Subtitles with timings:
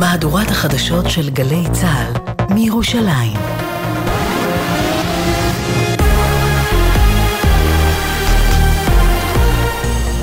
[0.00, 2.12] מהדורת החדשות של גלי צה"ל
[2.54, 3.36] מירושלים.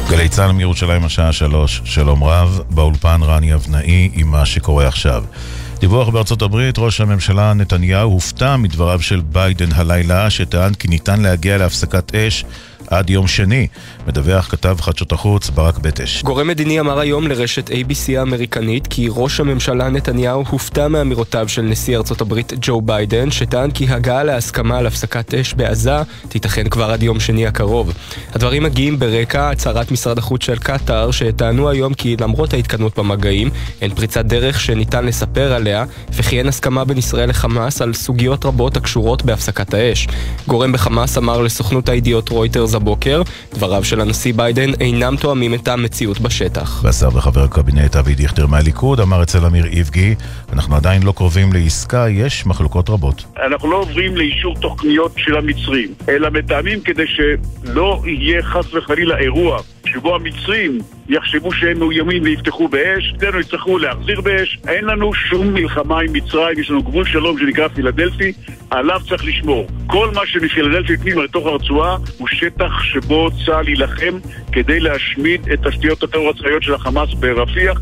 [0.09, 5.23] גלי צה"ל מירושלים השעה שלוש, שלום רב, באולפן רני אבנאי עם מה שקורה עכשיו.
[5.79, 11.57] דיווח בארצות הברית, ראש הממשלה נתניהו הופתע מדבריו של ביידן הלילה, שטען כי ניתן להגיע
[11.57, 12.45] להפסקת אש
[12.97, 13.67] עד יום שני,
[14.07, 16.23] מדווח כתב חדשות החוץ ברק בטש.
[16.23, 21.97] גורם מדיני אמר היום לרשת ABC האמריקנית כי ראש הממשלה נתניהו הופתע מאמירותיו של נשיא
[21.97, 25.95] ארצות הברית ג'ו ביידן, שטען כי הגעה להסכמה על הפסקת אש בעזה
[26.29, 27.93] תיתכן כבר עד יום שני הקרוב.
[28.33, 33.49] הדברים מגיעים ברקע הצהרת משרד החוץ של קטאר, שטענו היום כי למרות ההתקדמות במגעים,
[33.81, 38.77] אין פריצת דרך שניתן לספר עליה, וכי אין הסכמה בין ישראל לחמאס על סוגיות רבות
[38.77, 40.07] הקשורות בהפסקת האש.
[40.47, 43.21] גורם בחמאס אמר לסוכנות הידיעות רויטרס הבוקר,
[43.53, 46.83] דבריו של הנשיא ביידן אינם תואמים את המציאות בשטח.
[46.83, 50.15] והשר וחבר הקבינט אבי דיכטר מהליכוד אמר אצל אמיר איבגי,
[50.53, 53.25] אנחנו עדיין לא קרובים לעסקה, יש מחלוקות רבות.
[53.45, 59.61] אנחנו לא עוברים לאישור תוכניות של המצרים, אלא מתאמים כדי שלא יהיה חס וחלילה אירוע
[59.87, 64.59] שבו המצרים יחשבו שהם מאוימים ויפתחו באש, אצלנו יצטרכו להחזיר באש.
[64.67, 68.33] אין לנו שום מלחמה עם מצרים, יש לנו גבול שלום שנקרא פילדלפי,
[68.69, 69.67] עליו צריך לשמור.
[69.87, 74.19] כל מה שמפילדלפי פנימה לתוך הרצועה הוא שטח שבו צה"ל יילחם
[74.51, 77.79] כדי להשמיד את תשתיות הטרור הצבאיות של החמאס ברפיח.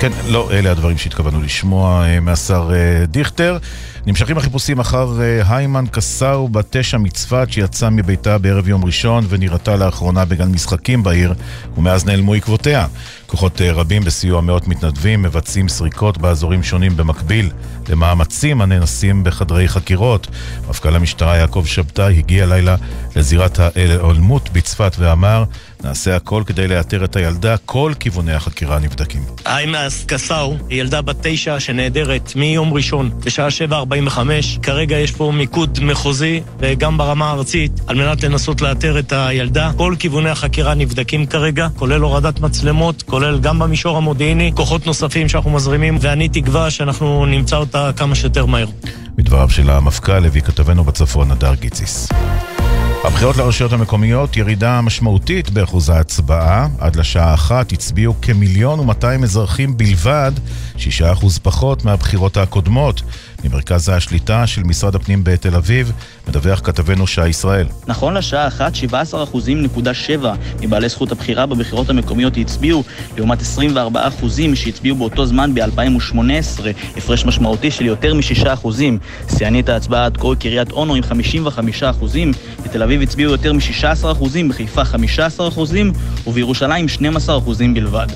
[0.00, 3.56] כן, לא אלה הדברים שהתכוונו לשמוע אה, מהשר אה, דיכטר.
[4.06, 9.76] נמשכים החיפושים אחר אה, היימן קסאו בת תשע מצפת שיצאה מביתה בערב יום ראשון ונראתה
[9.76, 11.34] לאחרונה בגן משחקים בעיר
[11.76, 12.86] ומאז נעלמו עקבותיה.
[13.30, 17.50] כוחות רבים בסיוע מאות מתנדבים מבצעים סריקות באזורים שונים במקביל
[17.88, 20.26] למאמצים הננסים בחדרי חקירות.
[20.68, 22.76] מפכ"ל המשטרה יעקב שבתאי הגיע לילה
[23.16, 25.44] לזירת ההיעלמות בצפת ואמר
[25.84, 29.22] נעשה הכל כדי לאתר את הילדה, כל כיווני החקירה נבדקים.
[29.46, 34.18] איימאס קסאו היא ילדה בת תשע שנעדרת מיום ראשון בשעה 7.45.
[34.62, 39.70] כרגע יש פה מיקוד מחוזי וגם ברמה הארצית על מנת לנסות לאתר את הילדה.
[39.76, 45.50] כל כיווני החקירה נבדקים כרגע, כולל הורדת מצלמות, כולל גם במישור המודיעיני, כוחות נוספים שאנחנו
[45.50, 48.66] מזרימים, ואני תקווה שאנחנו נמצא אותה כמה שיותר מהר.
[49.18, 52.08] מדבריו של המפכ"ל הביא כתבנו בצפון, הדר גיציס.
[53.04, 56.68] הבחירות לרשויות המקומיות, ירידה משמעותית באחוז ההצבעה.
[56.78, 60.32] עד לשעה אחת הצביעו כמיליון ומאתיים אזרחים בלבד,
[60.76, 63.02] שישה אחוז פחות מהבחירות הקודמות.
[63.44, 65.92] ממרכז השליטה של משרד הפנים בתל אביב,
[66.28, 67.66] מדווח כתבנו שי ישראל.
[67.86, 72.84] נכון לשעה אחת, 17 אחוזים נקודה שבע מבעלי זכות הבחירה בבחירות המקומיות הצביעו,
[73.16, 76.60] לעומת 24 אחוזים שהצביעו באותו זמן ב-2018,
[76.96, 78.98] הפרש משמעותי של יותר מ-6 אחוזים.
[79.38, 82.32] שיאנית ההצבעה עד כה קריית אונו עם 55 אחוזים,
[82.64, 85.92] בתל אביב הצביעו יותר מ-16 אחוזים, בחיפה 15 אחוזים,
[86.26, 88.06] ובירושלים 12 אחוזים בלבד.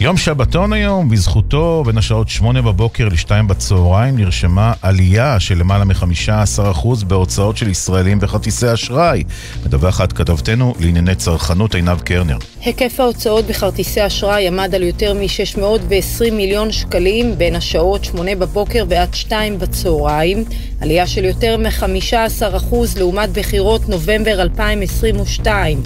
[0.00, 7.04] יום שבתון היום, בזכותו בין השעות שמונה בבוקר לשתיים בצהריים נרשמה עלייה של למעלה מ-15%
[7.06, 9.24] בהוצאות של ישראלים בכרטיסי אשראי.
[9.64, 12.36] מדווחת כתבתנו לענייני צרכנות עינב קרנר.
[12.64, 19.14] היקף ההוצאות בכרטיסי אשראי עמד על יותר מ-620 מיליון שקלים בין השעות שמונה בבוקר ועד
[19.14, 20.44] שתיים בצהריים,
[20.80, 25.82] עלייה של יותר מ-15% לעומת בחירות נובמבר 2022.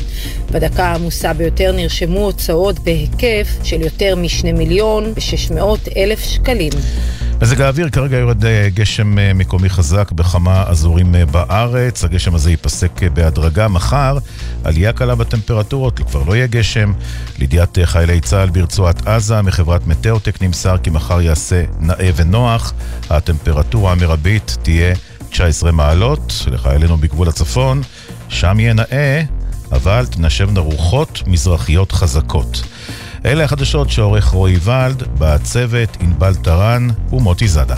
[0.51, 6.73] בדקה העמוסה ביותר נרשמו הוצאות בהיקף של יותר מ-2 מיליון ו-600 אלף שקלים.
[7.43, 12.05] מזג האוויר, כרגע יורד אה, גשם אה, מקומי חזק בכמה אזורים אה, בארץ.
[12.05, 13.69] הגשם הזה ייפסק בהדרגה.
[13.69, 14.19] מחר,
[14.65, 16.93] עלייה קלה בטמפרטורות, כבר לא יהיה גשם.
[17.39, 22.73] לידיעת חיילי צה"ל ברצועת עזה, מחברת מטאוטק נמסר כי מחר יעשה נאה ונוח.
[23.11, 24.95] הטמפרטורה המרבית תהיה
[25.31, 26.33] 19 מעלות.
[26.47, 27.83] לחיילינו בגבול הצפון,
[28.29, 29.23] שם יהיה נאה,
[29.73, 32.63] אבל תנשבנה רוחות מזרחיות חזקות.
[33.25, 37.77] אלה החדשות שעורך רועי ולד, בצוות ענבל טרן ומוטי זאדה.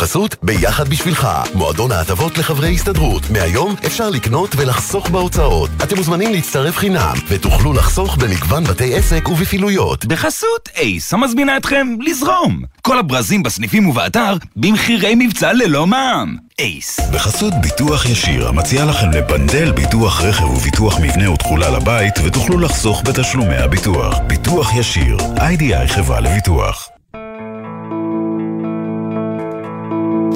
[0.00, 3.30] בחסות ביחד בשבילך, מועדון ההטבות לחברי הסתדרות.
[3.30, 5.70] מהיום אפשר לקנות ולחסוך בהוצאות.
[5.82, 10.04] אתם מוזמנים להצטרף חינם, ותוכלו לחסוך במגוון בתי עסק ובפעילויות.
[10.04, 12.62] בחסות אייס, המזמינה אתכם לזרום.
[12.82, 16.36] כל הברזים בסניפים ובאתר, במחירי מבצע ללא מע"מ.
[16.58, 17.00] אייס.
[17.12, 23.56] בחסות ביטוח ישיר, המציע לכם לבנדל ביטוח רכב וביטוח מבנה ותכולה לבית, ותוכלו לחסוך בתשלומי
[23.56, 24.18] הביטוח.
[24.26, 26.89] ביטוח ישיר, איי-די-איי חברה לביטוח.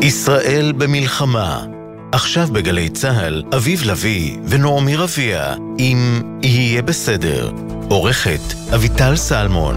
[0.05, 1.65] ישראל במלחמה.
[2.13, 7.51] עכשיו בגלי צה"ל, אביב לביא ונעמי רביע, אם יהיה בסדר.
[7.89, 8.41] עורכת
[8.75, 9.77] אביטל סלמון.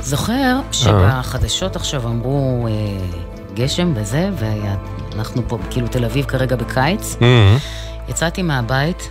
[0.00, 2.72] זוכר שבחדשות עכשיו אמרו אה,
[3.54, 7.16] גשם וזה, ואנחנו פה, כאילו תל אביב כרגע בקיץ.
[8.08, 9.08] יצאתי מהבית,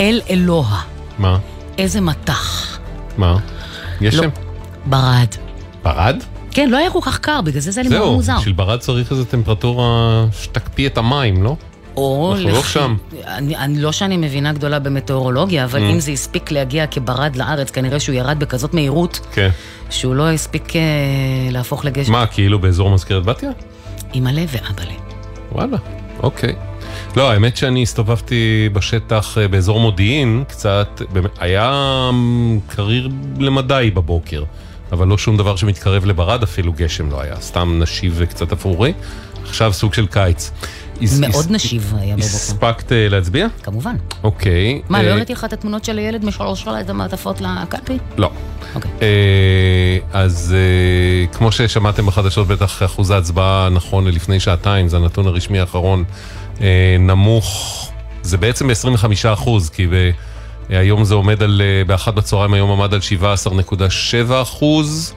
[0.00, 0.80] אל אלוה.
[1.18, 1.38] מה?
[1.78, 2.79] איזה מטח.
[3.20, 3.36] מה?
[4.02, 4.22] גשם?
[4.22, 4.28] לא,
[4.86, 5.26] ברד.
[5.84, 6.16] ברד?
[6.50, 8.32] כן, לא היה כל כך קר, בגלל זה זה היה לי מאוד מוזר.
[8.32, 11.56] זהו, בשביל ברד צריך איזו טמפרטורה שתקפיא את המים, לא?
[11.96, 12.96] או אנחנו לא שם.
[13.26, 15.92] אני, אני, לא שאני מבינה גדולה במטאורולוגיה, אבל Mm.
[15.92, 19.48] אם זה הספיק להגיע כברד לארץ, כנראה שהוא ירד בכזאת מהירות, כן.
[19.90, 20.80] שהוא לא הספיק אה,
[21.50, 22.12] להפוך לגשם.
[22.12, 23.50] מה, כאילו באזור מזכרת בתיה?
[24.14, 24.94] אימא'לה ואבא'לה.
[25.52, 25.76] וואלה,
[26.22, 26.54] אוקיי.
[27.16, 31.02] לא, האמת שאני הסתובבתי בשטח אה, באזור מודיעין, קצת,
[31.40, 32.10] היה
[32.66, 33.08] קריר
[33.38, 34.44] למדי בבוקר,
[34.92, 38.92] אבל לא שום דבר שמתקרב לברד, אפילו גשם לא היה, סתם נשיב וקצת אפרורי,
[39.42, 40.50] עכשיו סוג של קיץ.
[41.20, 42.26] מאוד נשיב היה בבוקר.
[42.26, 43.46] הספקת אה, להצביע?
[43.62, 43.96] כמובן.
[44.22, 44.82] אוקיי.
[44.88, 47.98] מה, לא אה, הראיתי לך את התמונות של הילד משלוש שלה, את המעטפות לקלפי?
[48.16, 48.30] לא.
[48.74, 48.90] אוקיי.
[49.02, 55.58] אה, אז אה, כמו ששמעתם בחדשות, בטח אחוז ההצבעה נכון ללפני שעתיים, זה הנתון הרשמי
[55.58, 56.39] האחרון, אה,
[57.00, 57.90] נמוך,
[58.22, 60.10] זה בעצם ב-25 אחוז, כי ב...
[60.70, 65.14] היום זה עומד על, אה, באחת בצהריים היום עמד על 17.7 אחוז,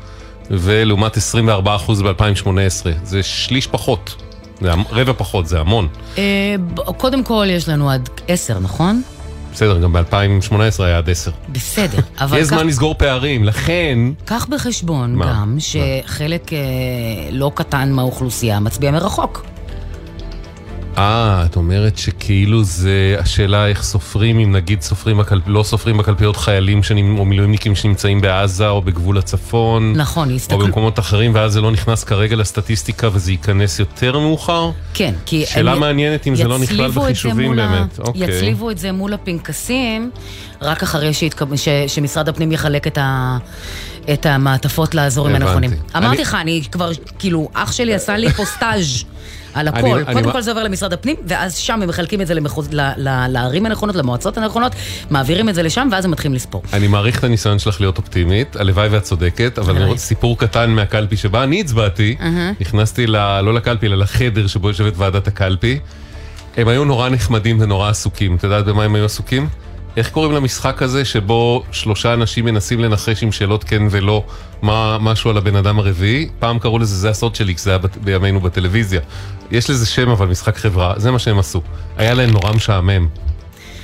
[0.52, 2.48] ולעומת 24 אחוז ב-2018,
[3.04, 4.16] זה שליש פחות,
[4.62, 5.88] זה רבע פחות, זה המון.
[6.18, 6.56] אה,
[6.98, 9.02] קודם כל יש לנו עד עשר, נכון?
[9.54, 11.32] בסדר, גם ב-2018 היה עד 10.
[11.50, 14.00] בסדר, אבל יש זמן לסגור פערים, לכן...
[14.26, 15.26] קח בחשבון מה?
[15.26, 16.60] גם שחלק אה,
[17.32, 19.46] לא קטן מהאוכלוסייה מצביע מרחוק.
[20.98, 25.42] אה, את אומרת שכאילו זה השאלה איך סופרים, אם נגיד סופרים, בקל...
[25.48, 27.20] לא סופרים בקלפיות חיילים שנמ...
[27.20, 29.94] או מילואימניקים שנמצאים בעזה או בגבול הצפון.
[29.96, 30.60] נכון, או יסתכלו...
[30.60, 34.70] במקומות אחרים, ואז זה לא נכנס כרגע לסטטיסטיקה וזה ייכנס יותר מאוחר?
[34.94, 35.46] כן, כי...
[35.46, 38.00] שאלה הם מעניינת אם זה לא נכלל בחישובים מול ה- באמת.
[38.00, 38.24] אוקיי.
[38.24, 40.12] יצליבו את זה מול הפנקסים,
[40.62, 41.56] רק אחרי שיתקב...
[41.56, 41.68] ש...
[41.88, 43.38] שמשרד הפנים יחלק את ה...
[44.14, 45.48] את המעטפות לאזורים הבנתי.
[45.50, 45.72] הנכונים.
[45.96, 49.04] אני- אמרתי לך, אני כבר, כאילו, אח שלי עשה לי פה סטאז'
[49.54, 49.98] על אני- הכל.
[50.08, 52.68] אני- קודם כל זה עובר למשרד הפנים, ואז שם הם מחלקים את זה למחוז...
[52.72, 52.82] ל...
[52.98, 53.28] ל...
[53.30, 54.72] לערים הנכונות, למועצות הנכונות,
[55.10, 56.64] מעבירים את זה לשם, ואז הם מתחילים לספור.
[56.74, 60.70] אני מעריך את הניסיון שלך להיות אופטימית, הלוואי ואת צודקת, אבל אני רוצה סיפור קטן
[60.70, 62.52] מהקלפי שבה אני הצבעתי, אהה.
[62.62, 63.40] נכנסתי ל...
[63.42, 65.80] לא לקלפי, אלא לחדר שבו יושבת ועדת הקלפי.
[66.58, 68.36] הם היו נורא נחמדים ונורא עסוקים.
[68.36, 69.48] את יודעת במה הם היו עסוקים?
[69.98, 74.24] איך קוראים למשחק הזה שבו שלושה אנשים מנסים לנחש עם שאלות כן ולא
[74.62, 76.30] מה, משהו על הבן אדם הרביעי?
[76.40, 79.02] פעם קראו לזה זה הסוד שלי כשזה היה בת- בימינו בטלוויזיה.
[79.52, 81.62] יש לזה שם אבל משחק חברה, זה מה שהם עשו.
[81.98, 83.08] היה להם נורא משעמם.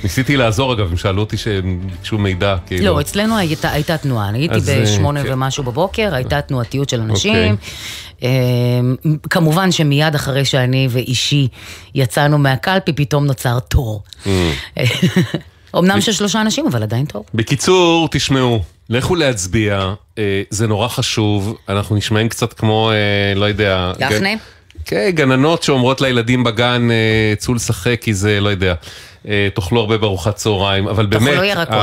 [0.02, 2.84] ניסיתי לעזור אגב, הם שאלו אותי שהם ביקשו מידע, כאילו.
[2.84, 4.28] לא, אצלנו הייתה, הייתה תנועה.
[4.28, 5.32] אני הייתי אה, בשמונה כן.
[5.32, 7.34] ומשהו בבוקר, הייתה תנועתיות של אנשים.
[7.34, 7.56] אוקיי.
[8.22, 8.28] אה,
[9.30, 11.48] כמובן שמיד אחרי שאני ואישי
[11.94, 14.02] יצאנו מהקלפי, פתאום נוצר תור.
[15.78, 17.24] אמנם של שלושה אנשים, אבל עדיין תור.
[17.34, 22.96] בקיצור, תשמעו, לכו להצביע, אה, זה נורא חשוב, אנחנו נשמעים קצת כמו, אה,
[23.40, 23.92] לא יודע...
[23.98, 24.08] גן-
[24.84, 28.74] כן, גננות שאומרות לילדים בגן, אה, צאו לשחק, כי זה, לא יודע,
[29.54, 31.42] תאכלו הרבה בארוחת צהריים, אבל תאכלו באמת...
[31.44, 31.76] ירקות.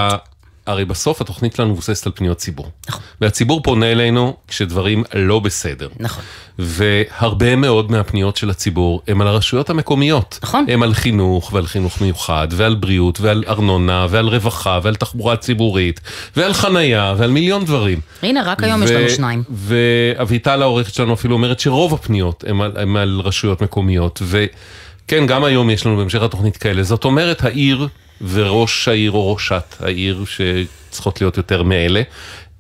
[0.68, 2.72] הרי בסוף התוכנית שלנו מבוססת על פניות ציבור.
[2.90, 3.02] נכון.
[3.22, 5.90] והציבור פונה אלינו כשדברים לא בסדר.
[6.00, 6.24] נכון.
[6.60, 10.40] והרבה מאוד מהפניות של הציבור הם על הרשויות המקומיות.
[10.44, 10.66] נכון.
[10.68, 16.02] הם על חינוך ועל חינוך מיוחד ועל בריאות ועל ארנונה ועל רווחה ועל תחבורה ציבורית
[16.38, 18.00] ועל חנייה ועל מיליון דברים.
[18.24, 19.44] הנה, רק היום יש ו- לנו שניים.
[19.50, 24.22] ואביטל העורכת שלנו אפילו אומרת שרוב הפניות הם על, הם על רשויות מקומיות.
[24.26, 26.84] וכן, גם היום יש לנו בהמשך התוכנית כאלה.
[26.84, 27.88] זאת אומרת, העיר
[28.22, 32.02] וראש העיר או ראשת העיר, שצריכות להיות יותר מאלה,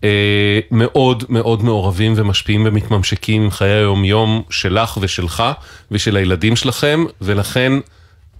[0.03, 5.43] אה, מאוד מאוד מעורבים ומשפיעים ומתממשקים עם חיי היום-יום שלך ושלך
[5.91, 7.73] ושל הילדים שלכם, ולכן...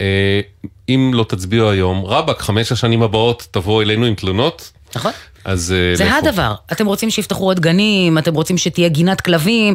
[0.00, 0.40] אה,
[0.88, 4.72] אם לא תצביעו היום, רבאק, חמש השנים הבאות תבואו אלינו עם תלונות.
[4.96, 5.12] נכון.
[5.44, 6.28] אז אה, זה לכו.
[6.28, 6.54] הדבר.
[6.72, 9.74] אתם רוצים שיפתחו עוד גנים, אתם רוצים שתהיה גינת כלבים,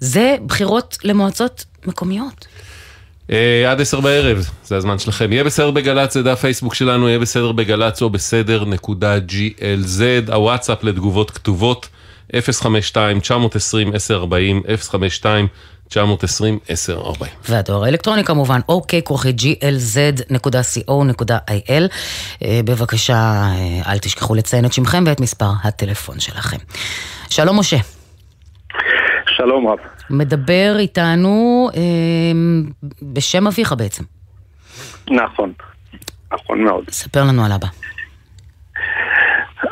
[0.00, 2.46] זה בחירות למועצות מקומיות.
[3.30, 5.32] אה, עד עשר בערב, זה הזמן שלכם.
[5.32, 10.84] יהיה בסדר בגל"צ, זה דף פייסבוק שלנו, יהיה בסדר בגל"צ או בסדר נקודה glz, הוואטסאפ
[10.84, 11.88] לתגובות כתובות,
[12.32, 12.36] 052-920-1040,
[15.90, 15.96] 052-920-1040.
[17.48, 20.38] והדואר האלקטרוני כמובן, אוקיי, כרוכי glz.co.il.
[22.64, 26.58] בבקשה, אה, אל תשכחו לציין את שמכם ואת מספר הטלפון שלכם.
[27.30, 27.76] שלום משה.
[29.36, 29.78] שלום רב.
[30.10, 31.80] מדבר איתנו אה,
[33.02, 34.04] בשם אביך בעצם.
[35.10, 35.52] נכון,
[36.32, 36.84] נכון מאוד.
[36.90, 37.66] ספר לנו על אבא.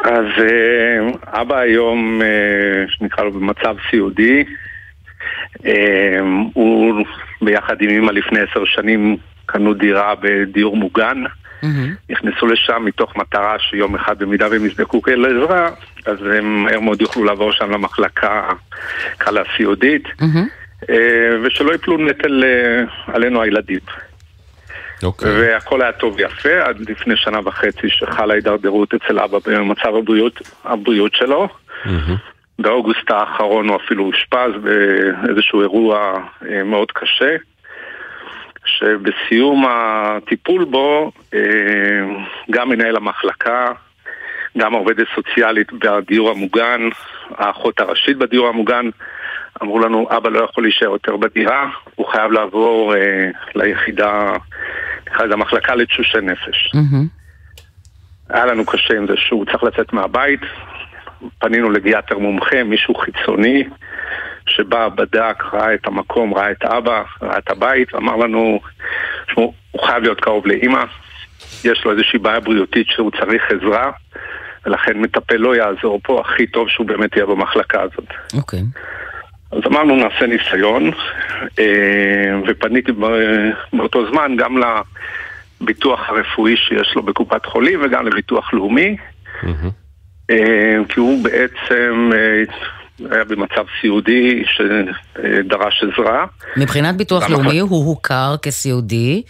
[0.04, 4.44] אז אה, אבא היום, אה, שנקרא לו במצב סיעודי,
[5.66, 6.20] אה,
[6.52, 7.04] הוא
[7.42, 9.16] ביחד עם אמא לפני עשר שנים
[9.46, 11.24] קנו דירה בדיור מוגן.
[12.10, 15.70] נכנסו לשם מתוך מטרה שיום אחד במידה והם יזדקו לעזרה,
[16.06, 18.48] אז הם מהר מאוד יוכלו לעבור שם למחלקה,
[19.14, 20.04] נקרא לה סיעודית,
[20.90, 23.78] אה, ושלא יפלו נטל אה, עלינו הילדים.
[25.02, 25.40] אוקיי.
[25.40, 31.14] והכל היה טוב ויפה, עד לפני שנה וחצי שחלה הידרדרות אצל אבא במצב הבריאות, הבריאות
[31.14, 31.48] שלו.
[32.58, 36.14] באוגוסט האחרון הוא אפילו אושפז באיזשהו אירוע
[36.50, 37.36] אה, מאוד קשה.
[38.78, 41.40] שבסיום הטיפול בו אה,
[42.50, 43.72] גם מנהל המחלקה,
[44.58, 46.80] גם העובדת סוציאלית בדיור המוגן,
[47.30, 48.88] האחות הראשית בדיור המוגן,
[49.62, 54.32] אמרו לנו, אבא לא יכול להישאר יותר בדירה, הוא חייב לעבור אה, ליחידה,
[55.06, 56.72] נקרא לזה המחלקה לתשושי נפש.
[58.28, 60.40] היה לנו קשה עם זה שהוא צריך לצאת מהבית,
[61.38, 63.64] פנינו לגיאטר מומחה, מישהו חיצוני,
[64.46, 68.60] שבא, בדק, ראה את המקום, ראה את אבא, ראה את הבית, ואמר לנו,
[69.26, 70.84] תשמעו, הוא חייב להיות קרוב לאימא,
[71.64, 73.90] יש לו איזושהי בעיה בריאותית שהוא צריך עזרה,
[74.66, 78.08] ולכן מטפל לא יעזור פה, הכי טוב שהוא באמת יהיה במחלקה הזאת.
[78.34, 78.60] אוקיי.
[78.60, 78.78] Okay.
[79.52, 80.90] אז אמרנו נעשה ניסיון,
[81.58, 82.92] אה, ופניתי
[83.72, 84.56] באותו זמן גם
[85.60, 88.96] לביטוח הרפואי שיש לו בקופת חולים וגם לביטוח לאומי,
[89.42, 90.32] mm-hmm.
[90.88, 92.42] כי הוא בעצם אה,
[93.10, 96.26] היה במצב סיעודי שדרש עזרה.
[96.56, 99.22] מבחינת ביטוח לאומי הוא הוכר כסיעודי.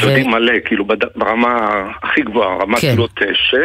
[0.00, 0.84] סיעודי מלא, כאילו
[1.16, 1.56] ברמה
[2.02, 2.94] הכי גבוהה, רמת כן.
[2.94, 3.56] גלות 6,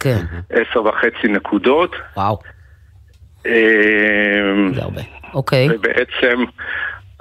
[0.00, 0.22] כן.
[0.70, 1.96] 10 וחצי נקודות.
[2.16, 2.38] וואו.
[3.46, 5.00] אמ, זה הרבה,
[5.34, 5.68] אוקיי.
[5.70, 6.44] ובעצם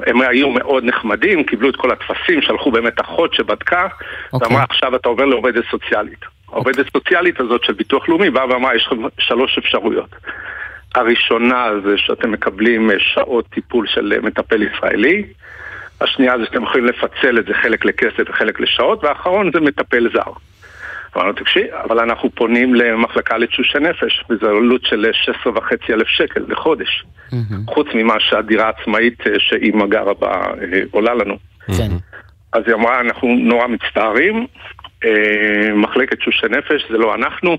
[0.08, 3.88] הם היו מאוד נחמדים, קיבלו את כל הטפסים, שלחו באמת אחות שבדקה,
[4.34, 4.48] אוקיי.
[4.48, 6.20] ואמרה עכשיו אתה עובר לעובדת סוציאלית.
[6.52, 10.10] העובדת סוציאלית הזאת של ביטוח לאומי באה ואמרה יש לכם שלוש אפשרויות.
[10.96, 15.24] הראשונה זה שאתם מקבלים אה, שעות טיפול של אה, מטפל ישראלי,
[16.02, 20.32] השנייה זה שאתם יכולים לפצל את זה חלק לכסף וחלק לשעות, והאחרון זה מטפל זר.
[21.18, 25.12] אמרנו, תקשיב, אבל אנחנו פונים למחלקה לתשושי נפש, וזו עלות של
[25.46, 27.06] 16.5 אלף שקל לחודש.
[27.32, 27.74] Mm-hmm.
[27.74, 30.42] חוץ ממה שהדירה העצמאית אה, שאימא גרה בה
[30.92, 31.38] עולה לנו.
[31.68, 31.92] כן.
[32.54, 34.48] אז היא אמרה, אנחנו נורא מצטערים,
[35.76, 37.58] מחלקת תשושי נפש זה לא אנחנו,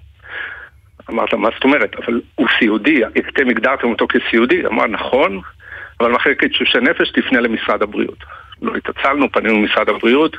[1.10, 1.94] אמרת, מה זאת אומרת?
[1.94, 4.66] אבל הוא סיעודי, אתם הגדרתם אותו כסיעודי?
[4.66, 5.40] אמר, נכון,
[6.00, 8.18] אבל מחלקת תשושי נפש תפנה למשרד הבריאות.
[8.62, 10.36] לא התעצלנו, פנינו למשרד הבריאות,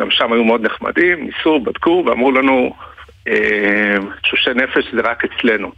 [0.00, 2.74] גם שם היו מאוד נחמדים, ניסו, בדקו ואמרו לנו,
[3.28, 5.72] אה, תשושי נפש זה רק אצלנו.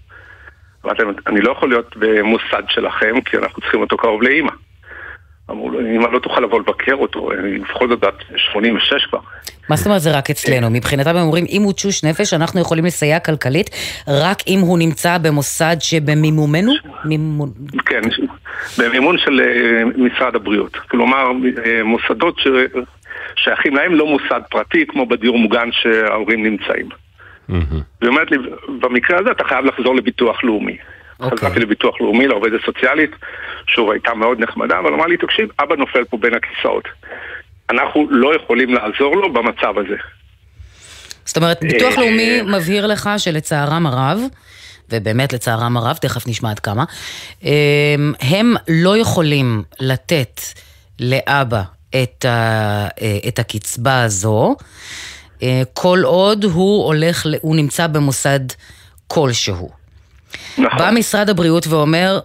[0.85, 4.53] אמרתם, אני לא יכול להיות במוסד שלכם, כי אנחנו צריכים אותו קרוב לאימא.
[5.51, 9.19] אמרו לו, אמא לא תוכל לבוא לבקר אותו, היא בכל זאת בת 86 כבר.
[9.71, 10.71] מה זאת אומרת זה רק אצלנו?
[10.71, 13.71] מבחינתם הם אומרים, אם הוא תשוש נפש, אנחנו יכולים לסייע כלכלית
[14.09, 16.73] רק אם הוא נמצא במוסד שבמימומנו?
[17.87, 18.01] כן,
[18.79, 20.77] במימון של אה, משרד הבריאות.
[20.77, 21.31] כלומר,
[21.67, 22.37] אה, מוסדות
[23.37, 26.89] ששייכים להם לא מוסד פרטי, כמו בדיור מוגן שההורים נמצאים.
[28.01, 28.39] היא אומרת לי,
[28.81, 30.77] במקרה הזה אתה חייב לחזור לביטוח לאומי.
[31.21, 31.39] אוקיי.
[31.39, 33.11] חזרתי לביטוח לאומי, לעובדת סוציאלית,
[33.67, 36.85] שוב הייתה מאוד נחמדה, אבל אמר לי, תקשיב, אבא נופל פה בין הכיסאות.
[37.71, 39.97] אנחנו לא יכולים לעזור לו במצב הזה.
[41.25, 44.21] זאת אומרת, ביטוח אה, לאומי מבהיר לך שלצערם הרב,
[44.91, 46.85] ובאמת לצערם הרב, תכף נשמע עד כמה,
[47.43, 47.51] אמ,
[48.21, 50.41] הם לא יכולים לתת
[51.01, 51.63] לאבא
[52.03, 54.57] את, ה, אה, את הקצבה הזו,
[55.43, 58.41] אה, כל עוד הוא הולך, הוא נמצא במוסד
[59.07, 59.80] כלשהו.
[60.59, 60.79] נכון.
[60.79, 62.21] בא משרד הבריאות ואומר,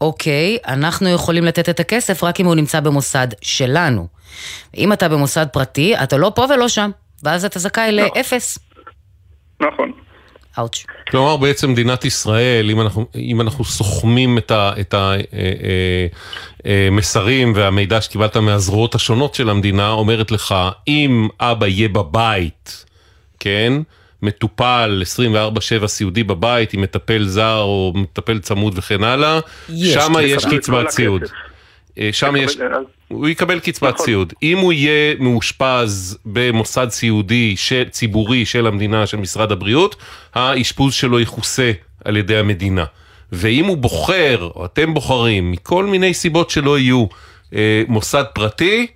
[0.00, 4.06] אוקיי, אנחנו יכולים לתת את הכסף רק אם הוא נמצא במוסד שלנו.
[4.76, 6.90] אם אתה במוסד פרטי, אתה לא פה ולא שם,
[7.22, 8.02] ואז אתה זכאי לא.
[8.02, 8.58] לאפס.
[9.60, 9.92] נכון.
[10.58, 10.84] אאוץ'.
[11.10, 14.94] כלומר, בעצם מדינת ישראל, אם אנחנו, אם אנחנו סוכמים את
[16.64, 20.54] המסרים אה, אה, אה, והמידע שקיבלת מהזרועות השונות של המדינה, אומרת לך,
[20.88, 22.84] אם אבא יהיה בבית,
[23.40, 23.72] כן?
[24.22, 25.02] מטופל
[25.82, 31.22] 24/7 סיעודי בבית עם מטפל זר או מטפל צמוד וכן הלאה, שם יש קצבת סיעוד.
[32.12, 32.56] שם יש,
[33.08, 34.06] הוא יקבל קצבת נכון.
[34.06, 34.32] סיעוד.
[34.42, 37.54] אם הוא יהיה מאושפז במוסד סיעודי
[37.90, 39.96] ציבורי של המדינה, של משרד הבריאות,
[40.34, 41.72] האשפוז שלו יכוסה
[42.04, 42.84] על ידי המדינה.
[43.32, 47.06] ואם הוא בוחר, או אתם בוחרים, מכל מיני סיבות שלא יהיו,
[47.54, 48.86] אה, מוסד פרטי,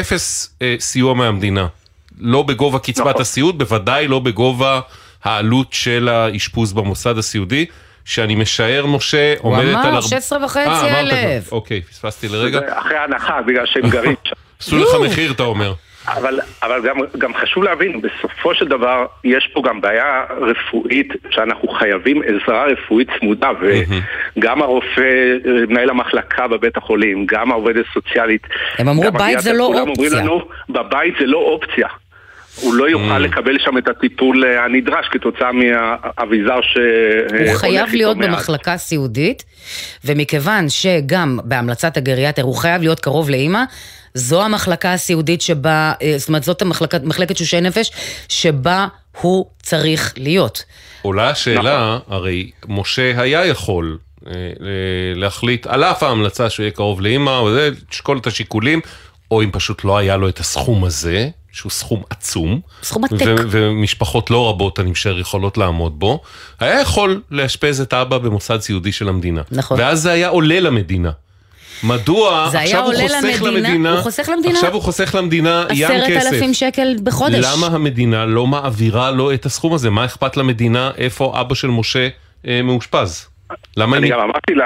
[0.00, 1.66] אפס אה, סיוע מהמדינה.
[2.20, 3.22] לא בגובה קצבת נכון.
[3.22, 4.80] הסיעוד, בוודאי לא בגובה
[5.24, 7.66] העלות של האשפוז במוסד הסיעודי.
[8.04, 9.74] שאני משער, משה, עומדת על...
[9.74, 11.52] הוא אמר 16 וחצי אה, אלף.
[11.52, 12.60] אוקיי, פספסתי לרגע.
[12.68, 14.34] אחרי הנחה, בגלל שהם גרים שם.
[14.60, 15.74] עשו לך מחיר, אתה אומר.
[16.08, 21.68] אבל, אבל גם, גם חשוב להבין, בסופו של דבר יש פה גם בעיה רפואית שאנחנו
[21.68, 23.50] חייבים עזרה רפואית צמודה
[24.36, 25.36] וגם הרופא,
[25.68, 28.42] מנהל המחלקה בבית החולים, גם העובדת הסוציאלית.
[28.78, 30.06] הם אמרו בית זה לא כולם אופציה.
[30.06, 31.88] אומרים לנו, בבית זה לא אופציה.
[32.60, 36.78] הוא לא יוכל לקבל שם את הטיפול אה, הנדרש כתוצאה מהאביזר ש...
[37.48, 39.44] הוא חייב להיות במחלקה סיעודית,
[40.04, 43.62] ומכיוון שגם בהמלצת הגריאטר הוא חייב להיות קרוב לאימא,
[44.14, 47.90] זו המחלקה הסיעודית שבה, אה, זאת אומרת, זאת המחלקת, מחלקת שושי נפש,
[48.28, 48.86] שבה
[49.20, 50.64] הוא צריך להיות.
[51.02, 54.32] עולה השאלה, הרי משה היה יכול אה,
[55.14, 57.40] להחליט, על אף ההמלצה שהוא יהיה קרוב לאימא,
[57.90, 58.80] לשקול את השיקולים,
[59.30, 62.60] או אם פשוט לא היה לו את הסכום הזה, שהוא סכום עצום.
[62.82, 63.14] סכום עתק.
[63.26, 66.20] ו- ומשפחות לא רבות, אני משער, יכולות לעמוד בו.
[66.60, 69.42] היה יכול לאשפז את אבא במוסד סיעודי של המדינה.
[69.50, 69.80] נכון.
[69.80, 71.10] ואז זה היה עולה למדינה.
[71.82, 76.08] מדוע עכשיו הוא חוסך למדינה- למדינה, הוא חוסך למדינה עכשיו הוא חוסך למדינה ים עשרת
[76.10, 76.32] כסף.
[76.32, 77.44] אלפים שקל בחודש.
[77.52, 79.90] למה המדינה לא מעבירה לו את הסכום הזה?
[79.90, 82.08] מה אכפת למדינה איפה אבא של משה
[82.46, 83.26] אה, מאושפז?
[83.76, 84.12] למה אני היא...
[84.12, 84.64] גם אמרתי לה,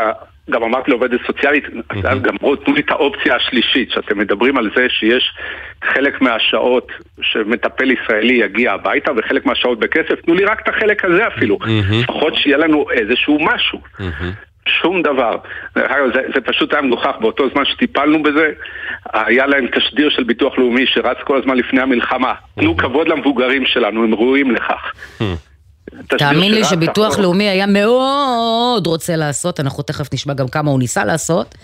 [0.51, 1.65] גם אמרתי לעובדת סוציאלית,
[2.03, 5.35] גם בואו תנו לי את האופציה השלישית, שאתם מדברים על זה שיש
[5.85, 6.89] חלק מהשעות
[7.21, 11.59] שמטפל ישראלי יגיע הביתה וחלק מהשעות בכסף, תנו לי רק את החלק הזה אפילו,
[12.03, 13.81] לפחות שיהיה לנו איזשהו משהו.
[14.69, 15.37] שום דבר.
[16.15, 18.51] זה, זה פשוט היה מגוחך, באותו זמן שטיפלנו בזה,
[19.13, 22.33] היה להם תשדיר של ביטוח לאומי שרץ כל הזמן לפני המלחמה.
[22.61, 24.93] תנו כבוד למבוגרים שלנו, הם ראויים לכך.
[26.09, 27.23] תאמין לי שביטוח אחורה.
[27.23, 31.55] לאומי היה מאוד רוצה לעשות, אנחנו תכף נשמע גם כמה הוא ניסה לעשות,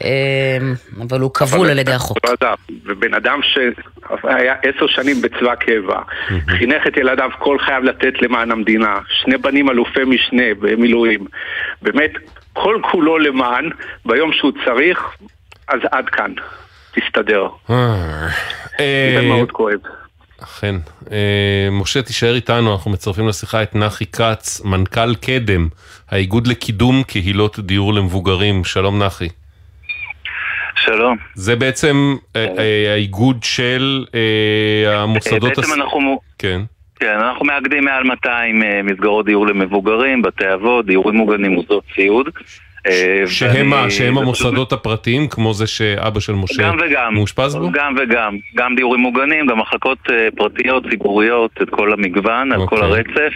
[0.00, 0.74] אמ,
[1.08, 2.18] אבל הוא כבול על ידי החוק.
[2.42, 2.48] לא
[2.86, 6.00] ובן אדם שהיה עשר שנים בצבא קבע,
[6.48, 11.26] חינך את ילדיו כל חייו לתת למען המדינה, שני בנים אלופי משנה במילואים,
[11.82, 12.10] באמת,
[12.52, 13.70] כל כולו למען,
[14.06, 14.98] ביום שהוא צריך,
[15.68, 16.32] אז עד כאן,
[16.94, 17.46] תסתדר.
[17.70, 19.78] אה, זה מאוד כואב.
[20.42, 20.74] אכן.
[21.12, 25.68] אה, משה, תישאר איתנו, אנחנו מצרפים לשיחה את נחי כץ, מנכ"ל קדם,
[26.10, 28.64] האיגוד לקידום קהילות דיור למבוגרים.
[28.64, 29.28] שלום נחי.
[30.76, 31.16] שלום.
[31.34, 34.04] זה בעצם אה, אה, האיגוד של
[34.86, 35.42] המוסדות...
[35.56, 36.20] בעצם אנחנו...
[36.38, 36.60] כן.
[37.02, 42.28] כן, אנחנו מאגדים מעל 200 אה, מסגרות דיור למבוגרים, בתי אבות, דיורים מוגנים, מוסדות סיעוד.
[42.86, 43.76] אה, שהם מה?
[43.76, 47.14] ואני- שהם המוסדות הפרטיים, כמו זה שאבא של משה גם וגם.
[47.14, 47.70] מאושפז בו?
[47.72, 48.36] גם וגם.
[48.56, 52.88] גם דיורים מוגנים, גם מחלקות אה, פרטיות, ציבוריות, את כל המגוון, על כל אוקיי.
[52.88, 53.32] הרצף.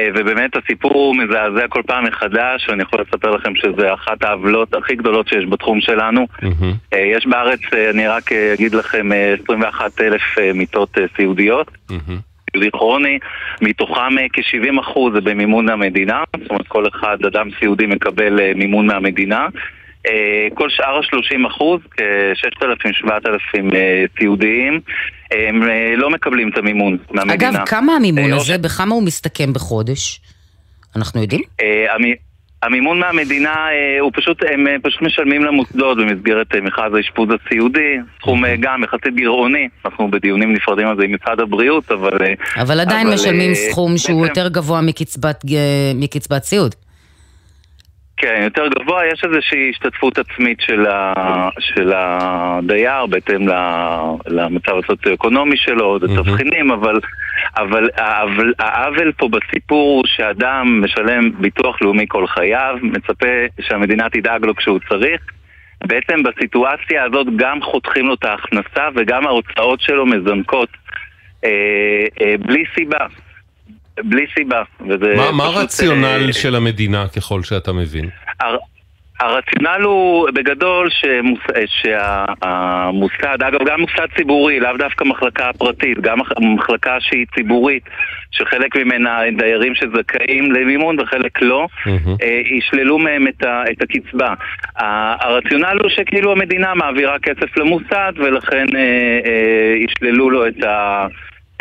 [0.00, 4.74] אה, ובאמת הסיפור הוא מזעזע כל פעם מחדש, ואני יכול לספר לכם שזה אחת העוולות
[4.74, 6.26] הכי גדולות שיש בתחום שלנו.
[6.92, 10.22] אה, יש בארץ, אני רק אגיד לכם, אה, 21 אלף
[10.54, 11.70] מיטות סיעודיות.
[11.90, 12.31] מהמם.
[12.52, 13.18] סיעודי כרוני,
[13.60, 18.86] מתוכם אה, כ-70% זה במימון המדינה, זאת אומרת כל אחד, אדם סיעודי מקבל אה, מימון
[18.86, 19.46] מהמדינה.
[20.06, 24.80] אה, כל שאר ה-30%, כ-6,000-7,000 אה, סיעודיים,
[25.30, 25.62] הם
[25.96, 27.50] לא מקבלים את המימון מהמדינה.
[27.50, 30.20] אגב, כמה המימון הזה, בכמה הוא מסתכם בחודש?
[30.96, 31.42] אנחנו יודעים?
[32.62, 37.28] המ- המימון מהמדינה, אה, הוא פשוט, הם אה, פשוט משלמים למוסדות במסגרת אה, מכרז האשפוז
[37.46, 37.80] הסיעודי,
[38.18, 42.10] סכום אה, גם יחסית גירעוני, אנחנו בדיונים נפרדים על זה עם משרד הבריאות, אבל...
[42.56, 45.44] אבל עדיין אבל, משלמים סכום שהוא בעצם- יותר גבוה מקצבת,
[45.94, 46.74] מקצבת סיעוד.
[48.22, 51.14] כן, יותר גבוה, יש איזושהי השתתפות עצמית של, ה,
[51.58, 57.00] של הדייר בהתאם ל- למצב הסוציו-אקונומי שלו, עוד התבחינים, אבל,
[57.56, 64.44] אבל העוול, העוול פה בסיפור הוא שאדם משלם ביטוח לאומי כל חייו, מצפה שהמדינה תדאג
[64.44, 65.20] לו כשהוא צריך.
[65.86, 70.68] בעצם בסיטואציה הזאת גם חותכים לו את ההכנסה וגם ההוצאות שלו מזנקות
[71.44, 73.06] אה, אה, בלי סיבה.
[74.04, 74.62] בלי סיבה.
[75.16, 78.08] מה- מה הרציונל אה, של המדינה, ככל שאתה מבין?
[78.40, 78.56] הר-
[79.20, 81.40] הרציונל הוא בגדול שמוס...
[81.66, 87.82] שהמוסד, אגב גם מוסד ציבורי, לאו דווקא מחלקה פרטית, גם מח- מחלקה שהיא ציבורית,
[88.30, 93.62] שחלק ממנה דיירים שזכאים למימון וחלק לא, אה, ישללו מהם את, ה...
[93.70, 94.34] את הקצבה.
[95.20, 98.80] הרציונל הוא שכאילו המדינה מעבירה כסף למוסד ולכן אה,
[99.26, 101.06] אה, ישללו לו את ה...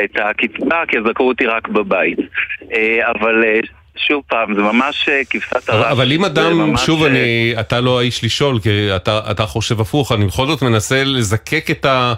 [0.04, 2.20] את הקצבה, כי הזכאות היא רק בבית.
[2.74, 3.60] אה, אבל אה,
[4.08, 5.86] שוב פעם, זה ממש אה, כבשת הרש.
[5.92, 10.12] אבל אם אדם, שוב, אה, אני, אתה לא האיש לשאול, כי אתה, אתה חושב הפוך,
[10.12, 12.14] אני בכל זאת מנסה לזקק את, ה,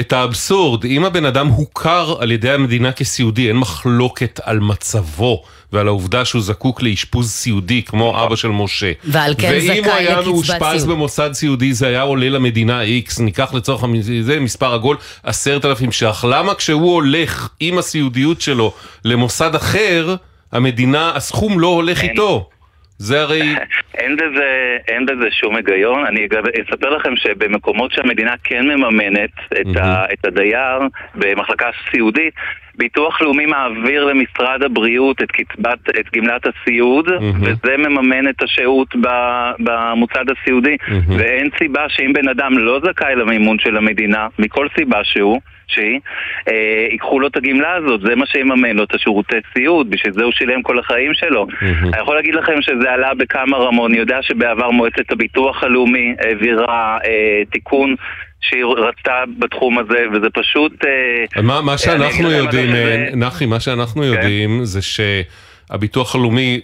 [0.00, 0.84] את האבסורד.
[0.84, 6.42] אם הבן אדם הוכר על ידי המדינה כסיעודי, אין מחלוקת על מצבו ועל העובדה שהוא
[6.42, 8.92] זקוק לאשפוז סיעודי, כמו אבא של משה.
[9.04, 10.88] ועל כן זכאי ואם הוא היה לקצבת מאושפז סיעוד.
[10.88, 13.84] במוסד סיעודי, זה היה עולה למדינה X, ניקח לצורך
[14.20, 16.24] זה מספר עגול, עשרת אלפים ש"ח.
[16.24, 18.72] למה כשהוא הולך עם הסיעודיות שלו
[19.04, 20.14] למוסד אחר,
[20.52, 22.48] המדינה, הסכום לא הולך איתו?
[22.98, 23.42] זה הרי...
[24.00, 26.06] אין בזה, אין בזה שום היגיון.
[26.06, 26.26] אני
[26.68, 30.78] אספר לכם שבמקומות שהמדינה כן מממנת את, ה, את הדייר
[31.14, 32.34] במחלקה סיעודית,
[32.74, 37.08] ביטוח לאומי מעביר למשרד הבריאות את קצבת, את גמלת הסיעוד,
[37.40, 40.76] וזה מממן את השהות ב- במוצד הסיעודי.
[41.18, 45.40] ואין סיבה שאם בן אדם לא זכאי למימון של המדינה, מכל סיבה שהוא,
[45.74, 46.00] שהיא,
[46.48, 50.22] אה, ייקחו לו את הגמלה הזאת, זה מה שיממן לו את השירותי סיעוד, בשביל זה
[50.22, 51.46] הוא שילם כל החיים שלו.
[51.62, 56.98] אני יכול להגיד לכם שזה עלה בכמה רמות, אני יודע שבעבר מועצת הביטוח הלאומי העבירה
[57.04, 57.94] אה, תיקון
[58.40, 60.84] שהיא רצתה בתחום הזה, וזה פשוט...
[60.84, 64.82] אה, מה, מה שאנחנו יודעים, אה, נחי, מה שאנחנו יודעים זה
[65.72, 66.60] שהביטוח הלאומי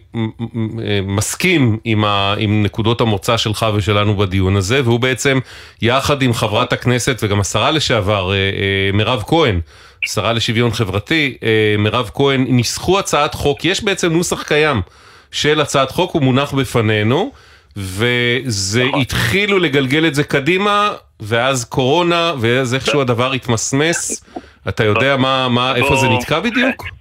[1.02, 5.38] מסכים עם, ה, עם נקודות המוצא שלך ושלנו בדיון הזה, והוא בעצם,
[5.82, 9.60] יחד עם חברת הכנסת וגם השרה לשעבר, אה, אה, מירב כהן,
[10.04, 14.82] שרה לשוויון חברתי, אה, מירב כהן, ניסחו הצעת חוק, יש בעצם נוסח קיים
[15.30, 17.30] של הצעת חוק, הוא מונח בפנינו.
[17.76, 24.24] וזה התחילו לגלגל את זה קדימה, ואז קורונה, ואז איכשהו הדבר התמסמס.
[24.68, 26.97] אתה יודע מה, מה, איפה זה נתקע בדיוק?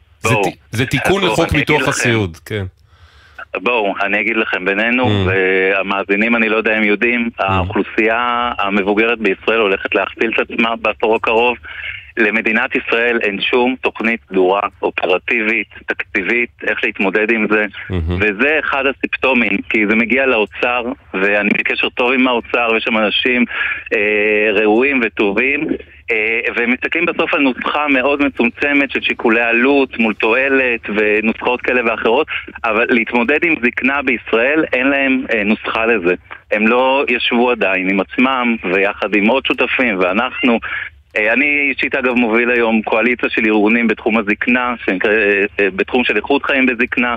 [0.71, 1.88] זה תיקון לחוק ביטוח.
[1.88, 2.65] הסיעוד, כן.
[3.56, 5.30] בואו, אני אגיד לכם, בינינו, Mm.
[5.30, 11.58] והמאזינים, אני לא יודע אם יודעים, האוכלוסייה המבוגרת בישראל הולכת להכפיל את עצמה בעשור הקרוב.
[12.17, 17.65] למדינת ישראל אין שום תוכנית סדורה, אופרטיבית, תקציבית, איך להתמודד עם זה,
[18.19, 23.45] וזה אחד הסימפטומים, כי זה מגיע לאוצר, ואני בקשר טוב עם האוצר, ויש שם אנשים
[23.93, 25.67] אה, ראויים וטובים,
[26.12, 31.82] אה, והם מסתכלים בסוף על נוסחה מאוד מצומצמת של שיקולי עלות מול תועלת ונוסחאות כאלה
[31.86, 32.28] ואחרות,
[32.63, 36.13] אבל להתמודד עם זקנה בישראל אין להם אה, נוסחה לזה.
[36.52, 40.60] הם לא ישבו עדיין עם עצמם ויחד עם עוד שותפים ואנחנו
[41.17, 44.76] אה, אני אישית אגב מוביל היום קואליציה של ארגונים בתחום הזקנה,
[45.76, 47.15] בתחום של איכות חיים בזקנה,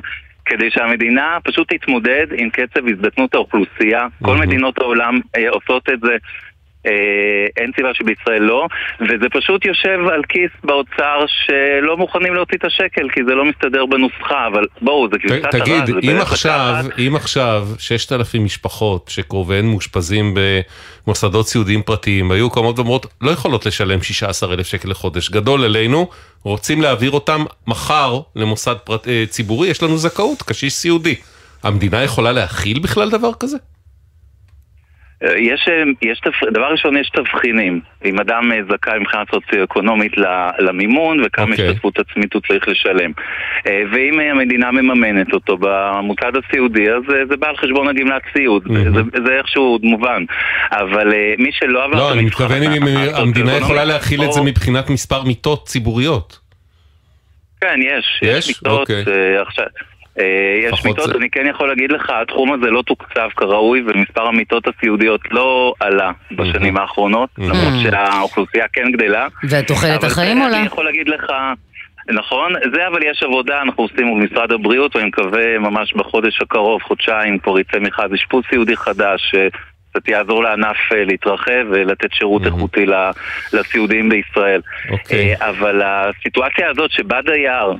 [0.50, 4.07] כדי שהמדינה פשוט תתמודד עם קצב הזדקנות האוכלוסייה.
[4.22, 6.16] כל מדינות העולם אה, עושות את זה.
[6.86, 6.92] אה,
[7.56, 8.66] אין סיבה שבישראל לא,
[9.00, 13.86] וזה פשוט יושב על כיס באוצר שלא מוכנים להוציא את השקל כי זה לא מסתדר
[13.86, 15.54] בנוסחה, אבל בואו, זה כבשת הרש.
[15.62, 20.34] תגיד, זה אם עכשיו, לקחת- אם עכשיו 6,000 משפחות שקרוביהן מאושפזים
[21.06, 26.08] במוסדות סיעודיים פרטיים, היו קמות ואומרות, לא יכולות לשלם 16,000 שקל לחודש, גדול עלינו,
[26.44, 31.14] רוצים להעביר אותם מחר למוסד פרט, אה, ציבורי, יש לנו זכאות, קשיש סיעודי.
[31.62, 33.56] המדינה יכולה להכיל בכלל דבר כזה?
[35.24, 36.20] אה, יש, אה, יש.
[36.52, 37.80] דבר ראשון, יש תבחינים.
[38.04, 40.12] אם אדם אה, זכאי מבחינה סוציו-אקונומית
[40.59, 41.68] למימון וכמה אוקיי.
[41.68, 43.12] השתתפות עצמית הוא צריך לשלם.
[43.92, 48.62] ואם המדינה מממנת אותו במוצד הסיעודי, אז זה בא על חשבון הגמלת סיעוד.
[48.72, 50.24] זה, זה, זה איכשהו מובן.
[50.72, 51.96] אבל מי שלא עבר...
[51.96, 52.83] לא, אני מתכוון אם
[53.14, 56.38] המדינה יכולה להכיל את זה או- מבחינת מספר מיטות ציבוריות.
[57.61, 58.20] כן, יש.
[58.22, 58.48] יש?
[58.48, 58.80] מיטות.
[58.80, 59.04] אוקיי.
[59.09, 59.64] אה, עכשיו...
[60.20, 60.24] אה,
[60.72, 64.64] יש מיטות, זה- אני כן יכול להגיד לך, התחום הזה לא תוקצב כראוי ומספר המיטות
[64.68, 69.26] הסיעודיות לא עלה בשנים האחרונות, למרות שהאוכלוסייה כן גדלה.
[69.50, 70.56] ותוחלת החיים עולה.
[70.59, 71.33] אני יכול להגיד לך...
[72.12, 76.83] נכון, זה אבל יש עבודה, אנחנו עושים מול משרד הבריאות ואני מקווה ממש בחודש הקרוב,
[76.83, 79.35] חודשיים, כבר יצא מכרז אשפוז סיעודי חדש
[79.90, 83.11] שקצת יעזור לענף אה, להתרחב ולתת שירות איכותי ל-
[83.53, 84.61] לסיעודיים בישראל.
[84.90, 85.35] אוקיי.
[85.35, 87.72] אה, אבל הסיטואציה הזאת שבה דייר,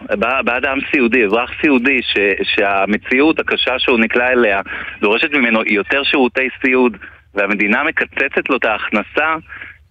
[0.45, 4.61] בא אדם סיעודי, אזרח סיעודי, ש, שהמציאות הקשה שהוא נקלע אליה
[5.01, 6.97] דורשת ממנו יותר שירותי סיעוד
[7.35, 9.35] והמדינה מקצצת לו את ההכנסה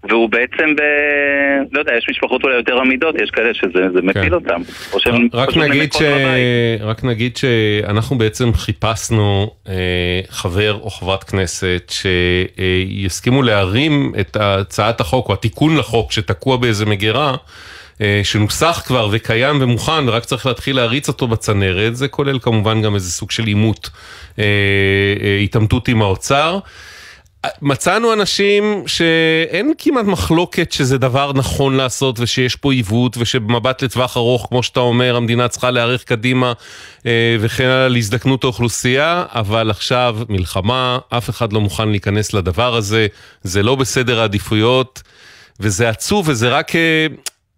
[0.04, 0.82] והוא בעצם ב...
[1.72, 4.62] לא יודע, יש משפחות אולי יותר עמידות, יש כאלה שזה זה מפיל אותם.
[4.94, 6.02] או שהם רק נגיד, ש...
[6.82, 9.74] רק נגיד שאנחנו בעצם חיפשנו אה,
[10.30, 11.92] חבר או חברת כנסת
[12.58, 17.36] שיסכימו להרים את הצעת החוק או התיקון לחוק שתקוע באיזה מגירה.
[18.02, 22.96] אה, שנוסח כבר וקיים ומוכן ורק צריך להתחיל להריץ אותו בצנרת, זה כולל כמובן גם
[22.96, 23.90] איזה סוג של עימות,
[24.40, 24.44] אה,
[25.24, 26.60] אה, התעמתות עם האוצר.
[27.62, 34.46] מצאנו אנשים שאין כמעט מחלוקת שזה דבר נכון לעשות ושיש פה עיוות ושבמבט לטווח ארוך,
[34.50, 36.54] כמו שאתה אומר, המדינה צריכה להיערך קדימה
[37.06, 43.08] אה, וכן הלאה להזדקנות האוכלוסייה, אבל עכשיו מלחמה, אף אחד לא מוכן להיכנס לדבר הזה,
[43.44, 45.02] זה לא בסדר העדיפויות
[45.60, 46.72] וזה עצוב וזה רק...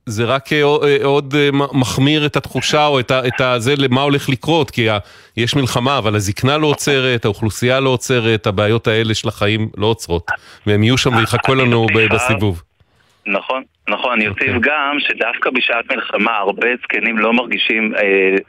[0.07, 0.63] אה, זה רק אה,
[1.03, 4.87] עוד אה, מחמיר את התחושה או את, ה, את ה, זה למה הולך לקרות, כי
[5.37, 10.31] יש מלחמה, אבל הזקנה לא עוצרת, האוכלוסייה לא עוצרת, הבעיות האלה של החיים לא עוצרות,
[10.67, 12.61] והם יהיו שם ויחכו לנו בסיבוב.
[13.25, 14.47] נכון, נכון, אני אוקיי.
[14.47, 18.01] אוסיף גם שדווקא בשעת מלחמה הרבה זקנים לא מרגישים אה,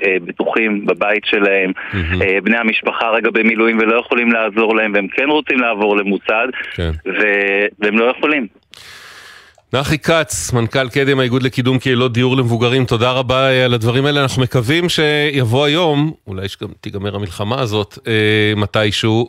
[0.07, 5.29] אה, בטוחים בבית שלהם, אה, בני המשפחה רגע במילואים ולא יכולים לעזור להם והם כן
[5.29, 6.91] רוצים לעבור למוסד כן.
[7.07, 8.47] ו- והם לא יכולים.
[9.75, 14.23] נחי כץ, מנכ"ל קדם האיגוד לקידום קהילות דיור למבוגרים, תודה רבה אה, על הדברים האלה.
[14.23, 18.13] אנחנו מקווים שיבוא היום, אולי שגם תיגמר המלחמה הזאת אה,
[18.57, 19.29] מתישהו,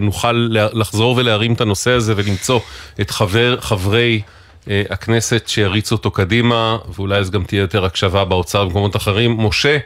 [0.00, 2.60] ונוכל לחזור ולהרים את הנושא הזה ולמצוא
[3.00, 4.22] את חבר, חברי
[4.70, 9.40] אה, הכנסת שיריצו אותו קדימה, ואולי אז גם תהיה יותר הקשבה באוצר ובמקומות אחרים.
[9.40, 9.78] משה,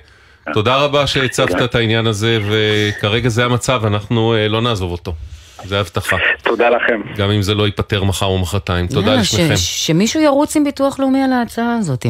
[0.54, 5.14] תודה רבה שהצפת את העניין הזה, וכרגע זה המצב, אנחנו אה, לא נעזוב אותו.
[5.64, 6.16] זה הבטחה.
[6.42, 7.00] תודה לכם.
[7.16, 8.86] גם אם זה לא ייפתר מחר או מחרתיים.
[8.86, 9.56] תודה לשניכם.
[9.56, 12.06] שמישהו ירוץ עם ביטוח לאומי על ההצעה הזאת.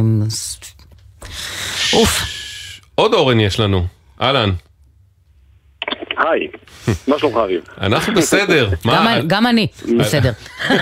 [1.93, 2.23] אוף.
[2.95, 3.87] עוד אורן יש לנו.
[4.23, 4.51] אהלן.
[6.19, 6.49] היי,
[7.09, 7.61] מה שלומך אביב?
[7.81, 8.69] אנחנו בסדר.
[9.27, 9.67] גם אני,
[9.99, 10.33] בסדר.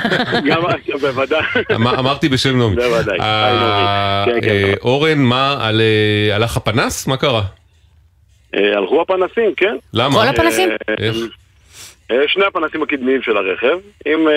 [1.00, 1.40] בוודאי.
[1.76, 2.76] אמרתי בשם נעמי.
[2.76, 3.20] בוודאי.
[3.20, 4.48] אה, כן, כן.
[4.48, 7.06] אה, אורן, מה, אה, הלך הפנס?
[7.06, 7.42] מה קרה?
[8.54, 9.76] הלכו הפנסים, כן.
[9.92, 10.22] למה?
[10.22, 10.68] כל הפנסים?
[12.26, 13.78] שני הפנסים הקדמיים של הרכב.
[14.06, 14.28] אם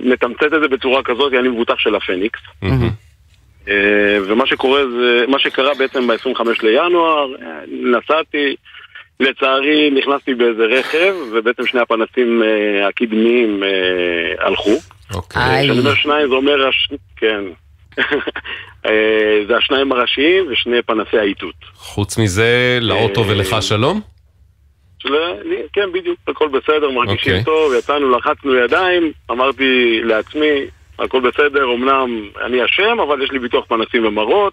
[0.00, 2.40] נתמצת את זה בצורה כזאת, אני מבוטח של הפניקס.
[4.28, 7.34] ומה שקורה זה, מה שקרה בעצם ב-25 לינואר,
[7.68, 8.56] נסעתי,
[9.20, 14.74] לצערי נכנסתי באיזה רכב, ובעצם שני הפנסים uh, הקדמיים uh, הלכו.
[15.14, 15.62] אוקיי.
[15.62, 16.88] כשאני אומר שניים זה אומר, הש...
[17.16, 17.44] כן,
[19.48, 21.54] זה השניים הראשיים ושני פנסי האיתות.
[21.74, 24.00] חוץ מזה, לאוטו ולך שלום?
[25.06, 25.14] של...
[25.72, 27.44] כן, בדיוק, הכל בסדר, מרגישים אוקיי.
[27.44, 30.66] טוב, יצאנו, לחצנו ידיים, אמרתי לעצמי,
[30.98, 34.52] הכל בסדר, אמנם אני אשם, אבל יש לי ביטוח פנסים ומראות.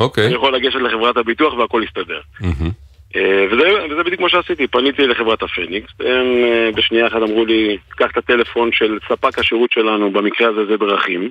[0.00, 0.26] אוקיי.
[0.26, 2.20] אני יכול לגשת לחברת הביטוח והכל יסתדר.
[3.16, 7.78] אה, וזה, וזה בדיוק מה שעשיתי, פניתי לחברת הפניקס, הם אה, בשנייה אחת אמרו לי,
[7.88, 11.30] קח את הטלפון של ספק השירות שלנו, במקרה הזה זה דרכים.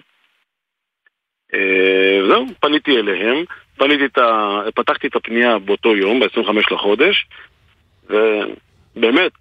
[1.54, 3.44] אה, וזהו, פניתי אליהם,
[3.78, 4.60] פניתי את ה...
[4.76, 7.26] פתחתי את הפנייה באותו יום, ב-25 לחודש,
[8.10, 9.32] ובאמת,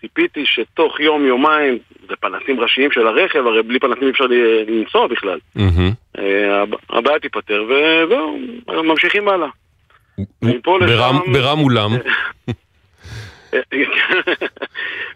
[0.00, 4.24] ציפיתי שתוך יום-יומיים, זה פנסים ראשיים של הרכב, הרי בלי פנסים אי אפשר
[4.68, 5.38] לנסוע בכלל.
[6.90, 8.38] הבעיה תיפתר, וזהו,
[8.84, 9.48] ממשיכים הלאה.
[11.32, 11.90] ברם אולם.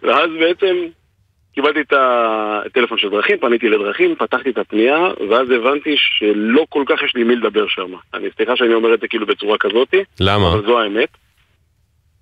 [0.02, 0.76] ואז בעצם
[1.54, 4.98] קיבלתי את הטלפון של דרכים, פניתי לדרכים, פתחתי את הפנייה,
[5.30, 7.92] ואז הבנתי שלא כל כך יש לי מי לדבר שם.
[8.14, 10.04] אני סליחה שאני אומר את זה כאילו בצורה כזאתי.
[10.20, 10.52] למה?
[10.52, 11.08] אבל זו האמת.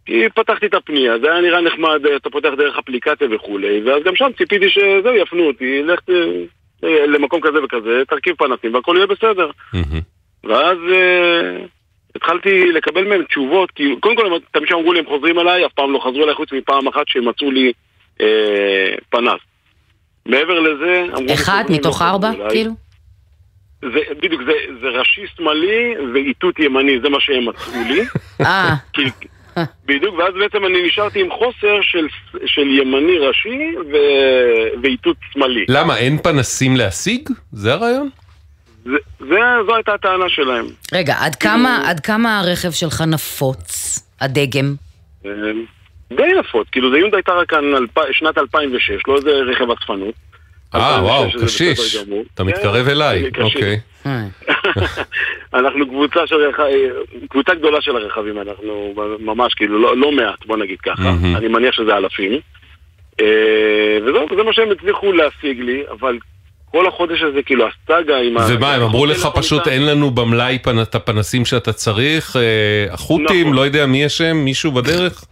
[0.06, 4.16] כי פתחתי את הפנייה, זה היה נראה נחמד, אתה פותח דרך אפליקציה וכולי, ואז גם
[4.16, 5.98] שם ציפיתי שזהו, יפנו אותי, לך
[6.82, 9.50] למקום כזה וכזה, תרכיב פנסים והכל יהיה בסדר.
[10.44, 10.78] ואז
[12.16, 15.92] התחלתי לקבל מהם תשובות, כי קודם כל תמיד שאמרו לי הם חוזרים אליי, אף פעם
[15.92, 17.72] לא חזרו אליי חוץ מפעם אחת שהם מצאו לי
[18.20, 19.40] אה, פנס.
[20.26, 21.04] מעבר לזה...
[21.34, 22.70] אחד מתוך ארבע, כאילו?
[23.82, 28.02] זה, בדיוק, זה, זה ראשי שמאלי ואיתות ימני, זה מה שהם מצאו לי.
[28.40, 28.74] אה.
[29.88, 32.06] בדיוק, ואז בעצם אני נשארתי עם חוסר של,
[32.46, 33.96] של ימני ראשי ו,
[34.82, 35.64] ואיתות שמאלי.
[35.68, 37.28] למה, אין פנסים להשיג?
[37.52, 38.08] זה הרעיון?
[38.84, 39.36] זה, זה,
[39.66, 40.66] זו הייתה הטענה שלהם.
[40.92, 44.74] רגע, עד כמה, עד כמה הרכב שלך נפוץ, הדגם?
[46.16, 47.64] די נפוץ, כאילו זה יונדאי טראקן
[48.12, 50.14] שנת 2006, לא איזה רכב אספנות.
[50.74, 51.96] אה, וואו, קשיש.
[52.34, 53.80] אתה מתקרב אליי, אוקיי.
[55.54, 56.36] אנחנו קבוצה של
[57.28, 61.10] קבוצה גדולה של הרכבים, אנחנו ממש כאילו לא מעט, בוא נגיד ככה.
[61.36, 62.40] אני מניח שזה אלפים.
[64.06, 66.18] וזהו, זה מה שהם הצליחו להשיג לי, אבל
[66.70, 68.46] כל החודש הזה, כאילו, הסאגה עם ה...
[68.48, 72.36] ומה, הם אמרו לך פשוט אין לנו במלאי את הפנסים שאתה צריך?
[72.90, 73.56] החות'ים, נכון.
[73.56, 75.24] לא יודע מי אשם, מישהו בדרך?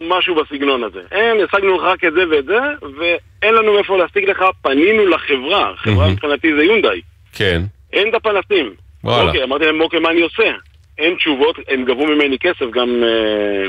[0.00, 1.00] משהו בסגנון הזה.
[1.12, 2.58] אין, השגנו לך רק את זה ואת זה,
[2.98, 7.00] ואין לנו מאיפה להשיג לך, פנינו לחברה, חברה מבחינתי זה יונדאי.
[7.32, 7.62] כן.
[7.92, 8.74] אין את הפנסים.
[9.04, 9.28] וואלה.
[9.28, 10.50] אוקיי, אמרתי להם, אוקיי, מה אני עושה?
[10.98, 13.68] אין תשובות, הם גבו ממני כסף, גם אה,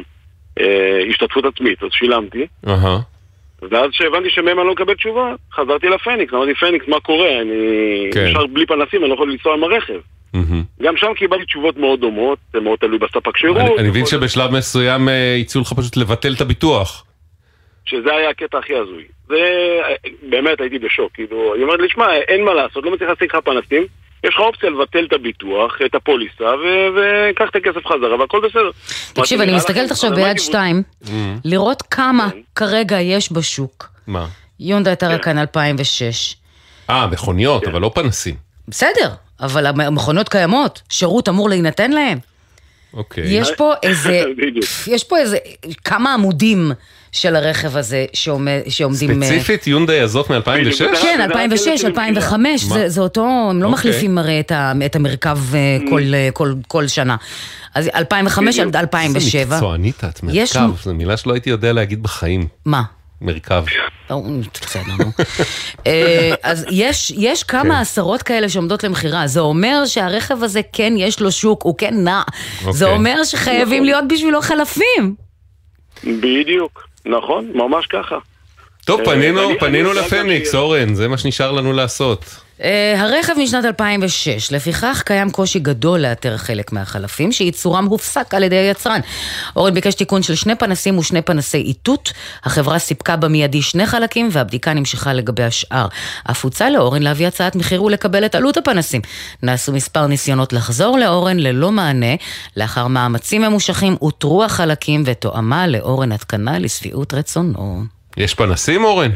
[0.60, 2.48] אה, השתתפות עצמית, אז שילמתי.
[2.68, 3.00] אהה.
[3.62, 7.42] ואז כשהבנתי שמהם אני לא מקבל תשובה, חזרתי לפניקס, אמרתי פניקס, מה קורה?
[7.42, 8.26] אני כן.
[8.26, 10.00] נשאר בלי פנסים, אני לא יכול לנסוע עם הרכב.
[10.82, 13.58] גם שם קיבלתי תשובות מאוד דומות, זה מאוד תלוי בספק שירות.
[13.58, 17.06] אני אני מבין שבשלב מסוים אה, הציעו לך פשוט לבטל את הביטוח.
[17.86, 19.04] שזה היה הקטע הכי הזוי.
[19.28, 19.36] זה,
[20.30, 23.38] באמת הייתי בשוק, כאילו, היא אומרת לי, שמע, אין מה לעשות, לא מצליח להשיג לך
[23.46, 23.84] פנסים,
[24.24, 26.50] יש לך אופציה לבטל את הביטוח, את הפוליסה,
[26.96, 28.70] וקח את הכסף חזרה, והכל בסדר.
[29.14, 30.84] תקשיב, אני מסתכלת עכשיו ביד שתיים,
[31.46, 33.90] לראות כמה כרגע יש בשוק.
[34.08, 34.26] מה?
[34.60, 36.36] יונדאי טראקן 2006.
[36.90, 37.72] אה, מכוניות, כן.
[37.72, 38.36] אבל לא פנסים.
[38.68, 39.10] בסדר,
[39.42, 42.18] אבל המכונות קיימות, שירות אמור להינתן להם.
[42.94, 43.24] אוקיי.
[43.28, 44.24] יש פה איזה,
[44.88, 45.38] יש פה איזה
[45.84, 46.72] כמה עמודים
[47.12, 49.24] של הרכב הזה שעומד, שעומדים...
[49.24, 50.96] אה, ספציפית יונדאי הזאת מ-2006?
[51.02, 53.74] כן, 2006, 2005, זה, זה אותו, הם לא אוקיי.
[53.74, 57.16] מחליפים הרי את, ה, את המרכב אה, כל, אה, כל, כל שנה.
[57.76, 59.42] אז 2005 עד 2007.
[59.42, 62.48] איזה מקצוענית את, יש- מרכב, זו מילה שלא הייתי יודע להגיד בחיים.
[62.66, 62.82] מה?
[63.22, 63.64] מרכב.
[64.64, 65.12] בסדר, נו.
[65.88, 67.72] אה, אז יש, יש כמה כן.
[67.72, 69.28] עשרות כאלה שעומדות למכירה.
[69.28, 72.22] זה אומר שהרכב הזה כן יש לו שוק, הוא כן נע.
[72.70, 72.98] זה אוקיי.
[72.98, 75.16] אומר שחייבים להיות בשבילו חלפים.
[76.04, 78.16] בדיוק, נכון, ממש ככה.
[78.86, 82.26] טוב, אה, פנינו, פנינו לפניקס, אורן, זה מה שנשאר לנו לעשות.
[82.64, 88.56] אה, הרכב משנת 2006, לפיכך קיים קושי גדול לאתר חלק מהחלפים שייצורם הופסק על ידי
[88.56, 89.00] היצרן.
[89.56, 92.12] אורן ביקש תיקון של שני פנסים ושני פנסי איתות,
[92.44, 95.88] החברה סיפקה במיידי שני חלקים והבדיקה נמשכה לגבי השאר.
[96.32, 99.02] אף הוצע לאורן להביא הצעת מחיר ולקבל את עלות הפנסים.
[99.44, 102.16] נעשו מספר ניסיונות לחזור לאורן ללא מענה,
[102.58, 107.84] לאחר מאמצים ממושכים אותרו החלקים ותואמה לאורן התקנה לשביעות רצונו.
[108.18, 109.12] יש פנסים, אורן?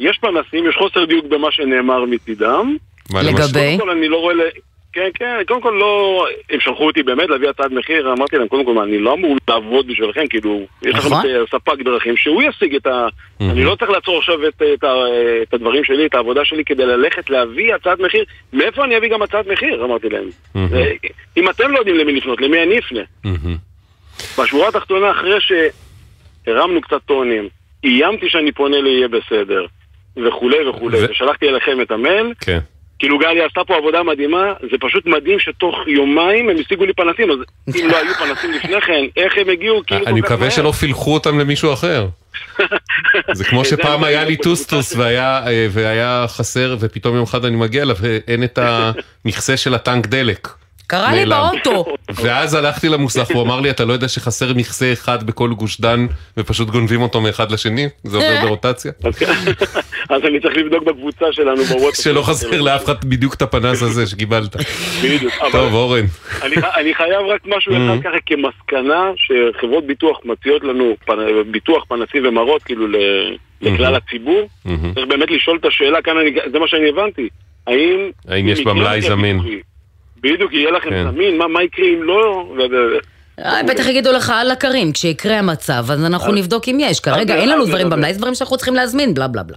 [0.00, 2.76] אה, יש פנסים, יש חוסר דיוק במה שנאמר מצידם.
[3.14, 3.76] לגבי?
[3.76, 4.34] קודם כל אני לא רואה...
[4.94, 6.26] כן, כן, קודם כל לא...
[6.50, 9.86] הם שלחו אותי באמת להביא הצעת מחיר, אמרתי להם, קודם כל, אני לא אמור לעבוד
[9.86, 11.26] בשבילכם, כאילו, יש לכם נכון.
[11.26, 13.06] אה, ספק דרכים, שהוא ישיג את ה...
[13.40, 14.92] אני לא צריך לעצור עכשיו את, את, ה...
[15.42, 18.24] את הדברים שלי, את העבודה שלי, כדי ללכת להביא הצעת מחיר.
[18.52, 19.84] מאיפה אני אביא גם הצעת מחיר?
[19.84, 20.28] אמרתי להם.
[21.36, 23.00] אם אתם לא יודעים למי לפנות, למי אני אפנה?
[24.38, 27.48] בשורה התחתונה, אחרי שהרמנו קצת טונים,
[27.84, 29.66] איימתי שאני פונה ליהיה בסדר,
[30.16, 32.58] וכולי וכולי, ו- ושלחתי אליכם את המייל, כן.
[32.98, 37.30] כאילו גלי עשתה פה עבודה מדהימה, זה פשוט מדהים שתוך יומיים הם השיגו לי פנסים,
[37.30, 37.36] אז
[37.76, 40.50] אם לא היו פנסים לפני כן, איך הם הגיעו כאילו אני מקווה?
[40.50, 42.06] שלא פילחו אותם למישהו אחר.
[43.32, 47.96] זה כמו שפעם היה לי טוסטוס אה, והיה חסר ופתאום יום אחד אני מגיע אליו
[48.00, 48.58] ואין את
[49.24, 50.48] המכסה של הטנק דלק.
[50.86, 51.26] קרה לי.
[51.26, 51.84] באוטו.
[52.22, 56.06] ואז הלכתי למוסך, הוא אמר לי, אתה לא יודע שחסר מכסה אחד בכל גוש דן
[56.36, 57.88] ופשוט גונבים אותו מאחד לשני?
[58.04, 58.92] זה עובר ברוטציה?
[60.10, 62.04] אז אני צריך לבדוק בקבוצה שלנו בוואטסאפ.
[62.04, 64.56] שלא חסר לאף אחד בדיוק את הפנס הזה שקיבלת.
[65.04, 66.04] בדיוק, טוב, אורן.
[66.42, 67.72] אני, אני חייב רק משהו.
[67.72, 70.96] אחד ככה כמסקנה שחברות ביטוח מציעות לנו
[71.50, 72.96] ביטוח פנסים ומראות כאילו ל,
[73.62, 74.48] לכלל הציבור.
[74.94, 77.28] צריך באמת לשאול את השאלה, כאן אני, זה מה שאני הבנתי.
[77.66, 78.10] האם...
[78.28, 79.40] האם יש במלאי זמין?
[80.24, 81.10] בדיוק, יהיה לכם כן.
[81.10, 82.48] זמין, מה, מה יקרה אם לא?
[83.38, 87.00] אה, בטח יגידו לך על הקרים, כשיקרה המצב, אז אנחנו נבדוק אם יש.
[87.00, 87.90] כרגע אין לנו דברים.
[87.90, 89.56] במלאי, זה דברים שאנחנו צריכים להזמין, בלה בלה בלה.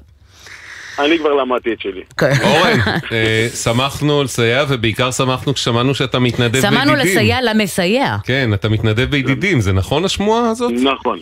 [0.99, 2.01] אני כבר למדתי את שלי.
[2.43, 2.79] אורן,
[3.11, 6.71] אה, שמחנו לסייע ובעיקר שמחנו כששמענו שאתה מתנדב בידידים.
[6.71, 8.17] שמענו לסייע למסייע.
[8.23, 10.71] כן, אתה מתנדב בידידים, זה נכון השמועה הזאת?
[10.71, 11.19] נכון,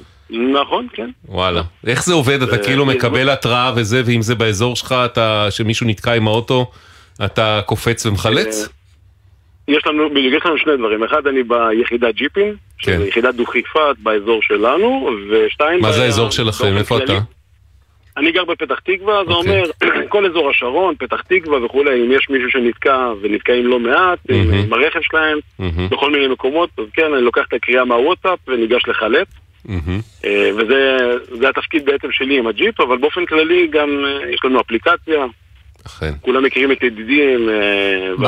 [0.62, 1.10] נכון, כן.
[1.28, 1.62] וואלה.
[1.88, 2.42] איך זה עובד?
[2.42, 4.96] אתה זה- כאילו מקבל התראה וזה, ואם זה באזור שלך,
[5.50, 6.72] שמישהו נתקע עם האוטו,
[7.26, 8.68] אתה קופץ ומחלץ?
[9.68, 11.04] יש לנו, בדיוק, יש לנו שני דברים.
[11.04, 12.92] אחד, אני ביחידת ג'יפים, כן.
[12.92, 15.82] שזו יחידת דו-חיפה באזור שלנו, ושתיים...
[15.82, 16.78] מה זה האזור שלכם?
[16.78, 16.98] איפה.
[16.98, 17.20] אתה?
[18.18, 19.62] אני גר בפתח תקווה, זה אוקיי.
[19.62, 19.72] אומר
[20.14, 24.54] כל אזור השרון, פתח תקווה וכולי, אם יש מישהו שנתקע ונתקעים לא מעט, מהמם.
[24.54, 25.90] עם הרכב שלהם, מהמם.
[25.90, 29.28] בכל מיני מקומות, אז כן, אני לוקח את הקריאה מהוואטסאפ וניגש לחלץ,
[29.66, 30.00] מהמם.
[30.26, 30.98] אה, וזה
[31.40, 35.26] זה התפקיד בעצם שלי עם הג'יפ, אבל באופן כללי גם אה, יש לנו אפליקציה,
[35.88, 36.14] אכן.
[36.22, 37.56] כולם מכירים את ידידים, אה.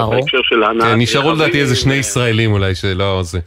[0.10, 3.40] בהקשר של הנעת כן, נשארו לדעתי איזה שני אה, ישראלים אולי שלא זה.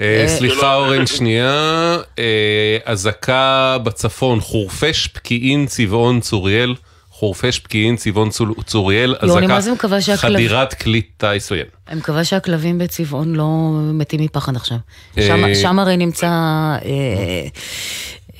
[0.00, 1.96] אה, אה, סליחה אורן, שנייה.
[2.18, 6.74] אה, אזעקה בצפון, חורפיש, פקיעין, צבעון, צוריאל.
[7.10, 9.14] חורפיש, פקיעין, צבעון, צור- צוריאל.
[9.20, 9.58] אזעקה,
[10.16, 11.64] חדירת כלי טיס עוין.
[11.88, 13.46] אני מקווה שהכלבים בצבעון לא
[13.92, 14.76] מתים מפחד עכשיו.
[15.18, 16.80] אה, שם- שם הרי נמצא אה,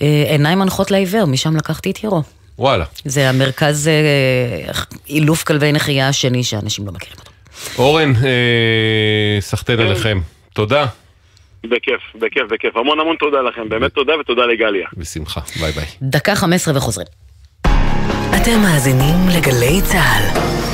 [0.03, 2.23] אה, עיניים מנחות לעיוור, משם לקחתי את ירו.
[2.59, 2.85] וואלה.
[3.05, 4.73] זה המרכז אה,
[5.09, 7.31] אילוף כלבי נחייה השני שאנשים לא מכירים אותו.
[7.79, 10.21] אורן, אה, סחטיין עליכם.
[10.53, 10.87] תודה.
[11.64, 12.77] בכיף, בכיף, בכיף.
[12.77, 14.87] המון המון תודה לכם, באמת תודה ותודה לגליה.
[14.97, 15.87] בשמחה, ביי ביי.
[16.03, 17.07] דקה 15 וחוזרים.
[18.37, 20.74] אתם מאזינים לגלי צה"ל.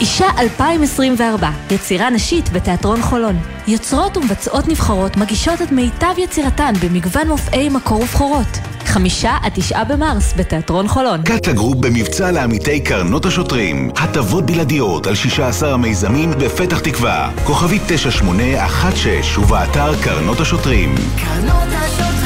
[0.00, 3.36] אישה 2024, יצירה נשית בתיאטרון חולון.
[3.68, 8.58] יוצרות ומבצעות נבחרות מגישות את מיטב יצירתן במגוון מופעי מקור ובכורות.
[8.84, 11.22] חמישה עד תשעה במרס בתיאטרון חולון.
[11.22, 13.90] Kata Group במבצע לעמיתי קרנות השוטרים.
[13.96, 17.30] הטבות בלעדיות על 16 המיזמים בפתח תקווה.
[17.44, 20.94] כוכבית 9816 ובאתר קרנות השוטרים.
[21.16, 22.17] קרנות השוטרים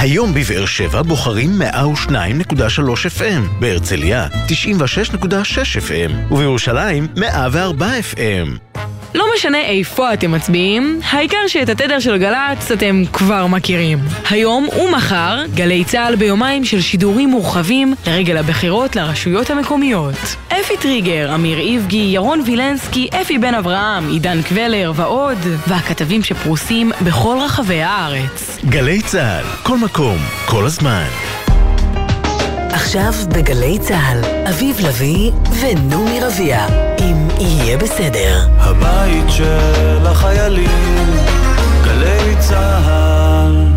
[0.00, 1.64] היום בבאר שבע בוחרים 102.3
[3.18, 5.28] FM, בהרצליה 96.6
[5.88, 8.78] FM, ובירושלים 104 FM.
[9.14, 13.98] לא משנה איפה אתם מצביעים, העיקר שאת התדר של גל"צ אתם כבר מכירים.
[14.30, 20.36] היום ומחר, גלי צה"ל ביומיים של שידורים מורחבים לרגל הבחירות לרשויות המקומיות.
[20.48, 27.38] אפי טריגר, אמיר איבגי, ירון וילנסקי, אפי בן אברהם, עידן קבלר ועוד, והכתבים שפרוסים בכל
[27.40, 28.58] רחבי הארץ.
[28.64, 30.16] גלי צה"ל, כל מקום,
[30.46, 31.06] כל הזמן.
[32.70, 36.66] עכשיו בגלי צה"ל, אביב לביא ונעמי רביע,
[37.40, 38.46] יהיה בסדר.
[38.56, 41.06] הבית של החיילים,
[41.84, 43.68] גלי צה"ל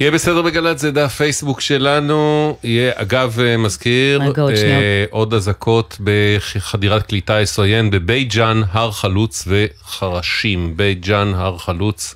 [0.00, 5.04] יהיה בסדר בגל"צ, זה דף פייסבוק שלנו, יהיה אגב אה, מזכיר, אה.
[5.10, 10.76] עוד אזעקות בחדירת קליטה SON בבית ג'אן, הר חלוץ וחרשים.
[10.76, 12.14] בית ג'אן, הר חלוץ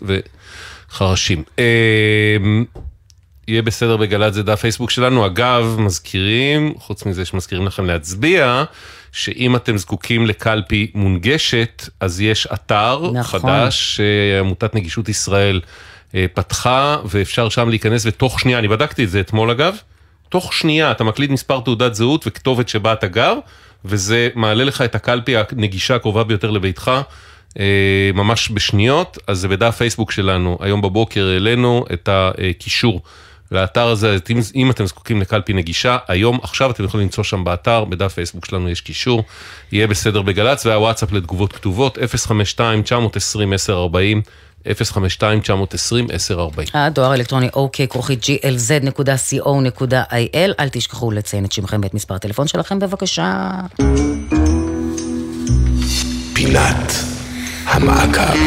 [0.91, 1.43] וחרשים.
[1.59, 1.65] אה,
[3.49, 5.27] יהיה בסדר בגל"צ, זה דף פייסבוק שלנו.
[5.27, 8.65] אגב, מזכירים, חוץ מזה שמזכירים לכם להצביע,
[9.15, 13.41] שאם אתם זקוקים לקלפי מונגשת, אז יש אתר נכון.
[13.41, 15.61] חדש שעמותת נגישות ישראל
[16.15, 19.77] אה, פתחה, ואפשר שם להיכנס ותוך שנייה, אני בדקתי את זה אתמול אגב,
[20.29, 23.35] תוך שנייה אתה מקליד מספר תעודת זהות וכתובת שבה אתה גר,
[23.85, 26.91] וזה מעלה לך את הקלפי הנגישה הקרובה ביותר לביתך.
[27.59, 33.03] אה, ממש בשניות, אז זה בדף פייסבוק שלנו, היום בבוקר העלינו את הקישור
[33.53, 37.85] לאתר הזה, אם, אם אתם זקוקים לקלפי נגישה, היום, עכשיו אתם יכולים למצוא שם באתר,
[37.85, 39.25] בדף פייסבוק שלנו יש קישור,
[39.73, 42.01] יהיה בסדר בגל"צ, והוואטסאפ לתגובות כתובות, 052-920-1040,
[44.67, 44.71] 052-920-1040.
[46.75, 49.33] הדואר האלקטרוני אוקיי כרוכית glz.co.il,
[50.61, 53.51] אל תשכחו לציין את שמכם ואת מספר הטלפון שלכם בבקשה.
[56.35, 57.14] פינת
[57.75, 58.39] המעקב.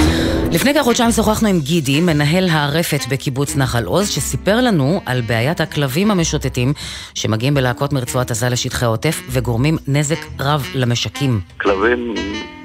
[0.52, 6.12] לפני כחודשיים שוחחנו עם גידי, מנהל הרפת בקיבוץ נחל עוז, שסיפר לנו על בעיית הכלבים
[6.12, 6.74] המשוטטים
[7.16, 11.40] שמגיעים בלהקות מרצועת עזה לשטחי העוטף וגורמים נזק רב למשקים.
[11.62, 12.14] כלבים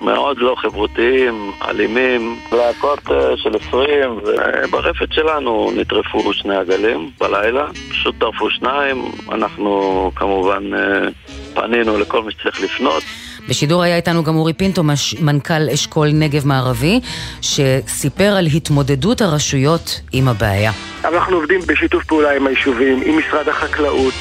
[0.00, 3.86] מאוד לא חברותיים, אלימים, להקות אה, של 20,
[4.24, 11.08] וברפת שלנו נטרפו שני עגלים בלילה, פשוט טרפו שניים, אנחנו כמובן אה,
[11.54, 13.02] פנינו לכל מי שצריך לפנות.
[13.48, 17.00] בשידור היה איתנו גם אורי פינטו, מש- מנכ"ל אשכול נגב מערבי,
[17.42, 20.72] שסיפר על התמודדות הרשויות עם הבעיה.
[21.04, 24.14] אנחנו עובדים בשיתוף פעולה עם היישובים, עם משרד החקלאות,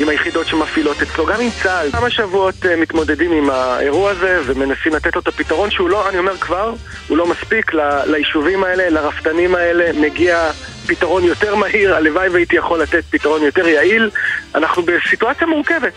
[0.00, 1.90] עם היחידות שמפעילות אצלו, גם עם צה"ל.
[1.92, 6.18] כמה שבועות אה, מתמודדים עם האירוע הזה ומנסים לתת לו את הפתרון שהוא לא, אני
[6.18, 6.74] אומר כבר,
[7.08, 10.50] הוא לא מספיק ל- ליישובים האלה, לרפתנים האלה, מגיע
[10.86, 14.10] פתרון יותר מהיר, הלוואי והייתי יכול לתת פתרון יותר יעיל.
[14.54, 15.92] אנחנו בסיטואציה מורכבת.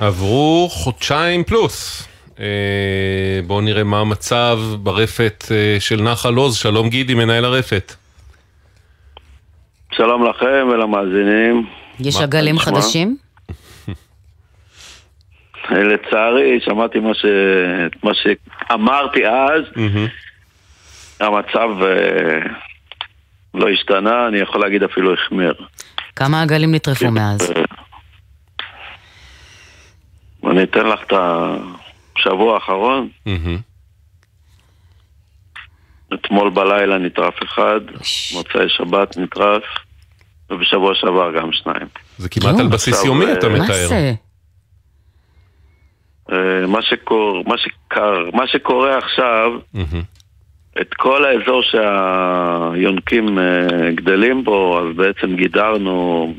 [0.00, 2.08] עברו חודשיים פלוס.
[2.40, 6.56] אה, בואו נראה מה המצב ברפת אה, של נחל עוז.
[6.56, 7.94] שלום גידי, מנהל הרפת.
[9.92, 11.66] שלום לכם ולמאזינים.
[12.00, 12.58] יש עגלים?
[12.58, 13.16] חדשים?
[15.70, 17.24] לצערי, שמעתי מה, ש...
[18.02, 19.62] מה שאמרתי אז,
[21.20, 22.38] המצב אה,
[23.54, 25.54] לא השתנה, אני יכול להגיד אפילו החמיר.
[26.16, 27.52] כמה עגלים נטרפו מאז?
[30.50, 31.12] אני אתן לך את
[32.16, 33.08] השבוע האחרון.
[36.14, 37.80] אתמול בלילה נטרף אחד,
[38.34, 39.62] מוצאי שבת נטרף,
[40.50, 41.86] ובשבוע שעבר גם שניים.
[42.18, 43.88] זה כמעט על בסיס יומי, אה, אתה מתאר.
[46.32, 49.50] אה, מה, שקור, מה, שקר, מה שקורה עכשיו,
[50.80, 56.34] את כל האזור שהיונקים אה, גדלים בו, אז בעצם גידרנו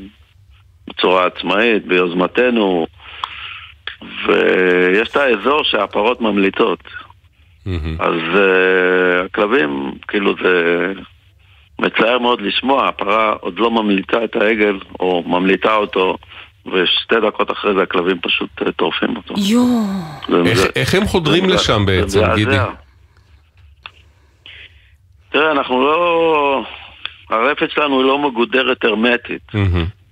[0.88, 2.86] בצורה עצמאית, ביוזמתנו,
[4.02, 6.78] ויש את האזור שהפרות ממליטות.
[8.00, 10.92] אז uh, הכלבים, כאילו זה
[11.80, 16.16] מצער מאוד לשמוע, הפרה עוד לא ממליטה את העגל, או ממליטה אותו,
[16.66, 19.34] ושתי דקות אחרי זה הכלבים פשוט אה, טורפים אותו.
[19.38, 20.46] יואו.
[20.46, 22.34] איך- זה- איך הם חודרים זה- לשם זה בעצם.
[22.34, 22.56] גידי?
[25.30, 26.62] תראה, אנחנו לא...
[27.30, 29.42] הרפת שלנו היא לא מגודרת הרמטית.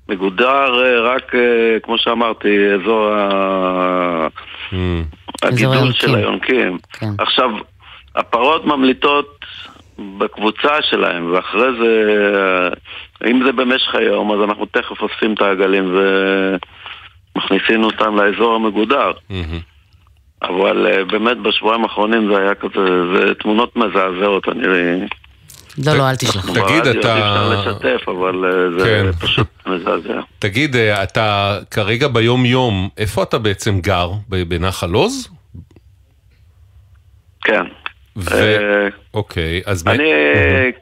[0.08, 1.40] מגודר אה, רק, אה,
[1.82, 4.28] כמו שאמרתי, אזור ה-
[5.42, 5.92] הגידול.
[5.92, 6.78] של היונקים.
[7.18, 7.50] עכשיו,
[8.16, 9.38] הפרות ממליטות
[10.18, 15.96] בקבוצה שלהם, ואחרי זה, אה, אם זה במשך היום, אז אנחנו תכף אוספים את העגלים
[17.36, 19.10] ומכניסים אותם לאזור המגודר.
[20.42, 22.82] אבל אה, באמת בשבועיים האחרונים זה היה כזה,
[23.14, 24.66] זה תמונות מזעזעות, אני...
[25.78, 26.46] לא, לא, אל תשלח.
[26.50, 29.26] תגיד, אתה- אפשר לשתף, אבל אה, זה כן.
[29.26, 30.20] פשוט מזעזע.
[30.38, 34.10] תגיד, אה, אתה כרגע ביום-יום, איפה אתה בעצם גר?
[34.28, 35.28] בנחל עוז?
[37.44, 37.64] כן.
[38.16, 38.34] ו...
[38.34, 39.84] אה, אוקיי, אז...
[39.86, 40.02] אני,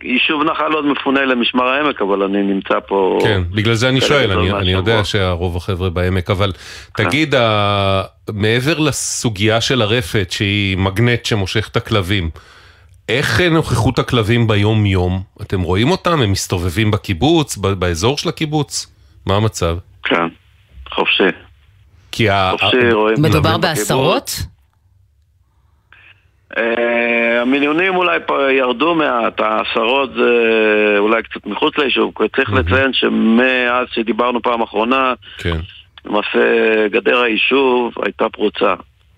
[0.03, 3.19] יישוב נחל עוד מפונה למשמר העמק, אבל אני נמצא פה...
[3.23, 4.73] כן, בגלל זה אני שואל, אני, אני.
[4.73, 6.53] יודע שהרוב החבר'ה בעמק, אבל
[6.97, 8.03] תגיד, ה...
[8.33, 12.31] מעבר לסוגיה של הרפת, שהיא מגנט שמושך את הכלבים,
[13.09, 15.23] איך נוכחות הכלבים ביום-יום?
[15.43, 16.21] אתם רואים אותם?
[16.21, 18.87] הם מסתובבים בקיבוץ, ב- באזור של הקיבוץ?
[19.27, 19.77] מה המצב?
[20.03, 20.29] כן,
[20.91, 21.29] חופשי.
[22.13, 22.51] כי ה...
[22.61, 24.31] חופשי, רואים מדובר בעשרות?
[26.57, 30.31] אה, המילונים אולי פה ירדו מעט, העשרות זה
[30.99, 35.57] אולי קצת מחוץ ליישוב, כי צריך לציין שמאז שדיברנו פעם אחרונה, כן.
[36.05, 36.39] למעשה
[36.89, 38.75] גדר היישוב הייתה פרוצה.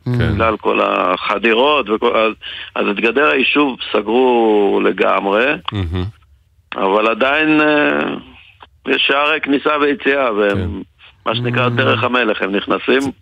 [0.06, 2.32] בגלל כל החדירות, וכל, אז,
[2.74, 5.46] אז את גדר היישוב סגרו לגמרי,
[6.76, 7.98] אבל עדיין אה,
[8.94, 10.82] יש שערי כניסה ויציאה, והם,
[11.26, 13.12] מה שנקרא דרך המלך, הם נכנסים.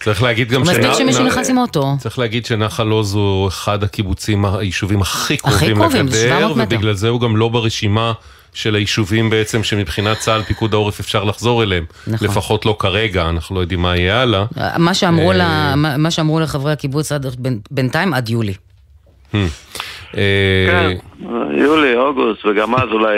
[0.00, 1.84] צריך להגיד גם מספיק שנ- שמישהו נכנס עם אוטו.
[1.98, 6.76] צריך להגיד שנחל עוז הוא אחד הקיבוצים, היישובים הכי קרובים לגדר, 700 מטר.
[6.76, 8.12] ובגלל זה הוא גם לא ברשימה
[8.54, 11.84] של היישובים בעצם שמבחינת צה"ל, פיקוד העורף אפשר לחזור אליהם.
[12.06, 12.28] נכון.
[12.28, 14.44] לפחות לא כרגע, אנחנו לא יודעים מה יהיה הלאה.
[14.78, 18.54] מה שאמרו, אה, לה, מה שאמרו לחברי הקיבוץ עד, בין- בינתיים עד יולי.
[19.34, 19.40] אה,
[20.70, 20.90] כן,
[21.58, 23.14] יולי, אוגוסט, וגם אז אולי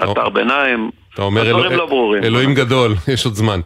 [0.00, 0.90] אה, אתר ביניים.
[1.14, 2.14] אתה אומר לא.
[2.22, 3.60] אלוהים גדול, יש עוד זמן.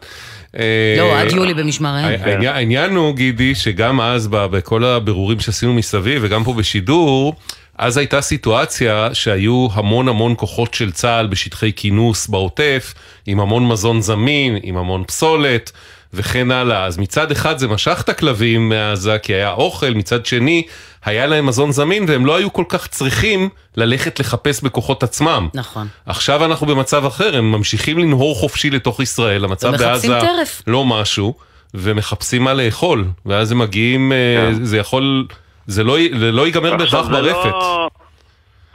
[0.97, 2.21] לא, עד יולי במשמריהם.
[2.23, 7.35] העניין- העניין הוא, גידי, שגם אז ב- בכל הבירורים שעשינו מסביב, וגם פה בשידור,
[7.77, 12.93] אז הייתה סיטואציה שהיו המון המון כוחות של צה"ל בשטחי כינוס בעוטף,
[13.25, 15.71] עם המון מזון זמין, עם המון פסולת.
[16.13, 16.85] וכן הלאה.
[16.85, 20.63] אז מצד אחד זה משך את הכלבים מעזה כי היה אוכל, מצד שני
[21.05, 25.49] היה להם מזון זמין והם לא היו כל כך צריכים ללכת לחפש בכוחות עצמם.
[25.53, 25.87] נכון.
[26.05, 30.61] עכשיו אנחנו במצב אחר, הם ממשיכים לנהור חופשי לתוך ישראל, המצב בעזה טרף.
[30.67, 31.33] לא משהו,
[31.73, 35.27] ומחפשים מה לאכול, ואז הם מגיעים, אה, זה יכול,
[35.67, 37.45] זה לא, לא ייגמר בהכרח זה ברפת.
[37.45, 37.89] לא-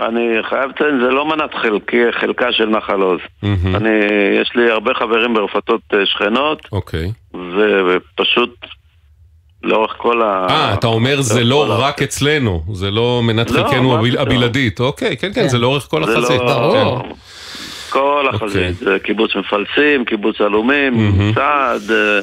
[0.00, 3.20] אני חייב לציין, זה לא מנת חלקי, חלקה של נחל עוז.
[3.42, 3.76] מהמם.
[3.76, 3.88] אני,
[4.42, 7.12] יש לי הרבה חברים ברפתות אה, שכנות, אוקיי.
[7.34, 8.54] ו- ופשוט
[9.62, 10.46] לאורך כל ה...
[10.50, 13.94] אה, אתה אומר זה לא רק אצלנו, זה לא מנת לא, חלקנו.
[14.18, 14.80] הבלעדית.
[14.80, 16.40] אוקיי, כן, כן, זה לאורך כל זה לא- החזית.
[16.40, 17.02] ברור.
[17.02, 17.08] כן.
[17.90, 18.46] כל אוקיי.
[18.46, 20.94] החזית, זה קיבוץ מפלסים, קיבוץ עלומים.
[21.34, 22.20] סעד אה,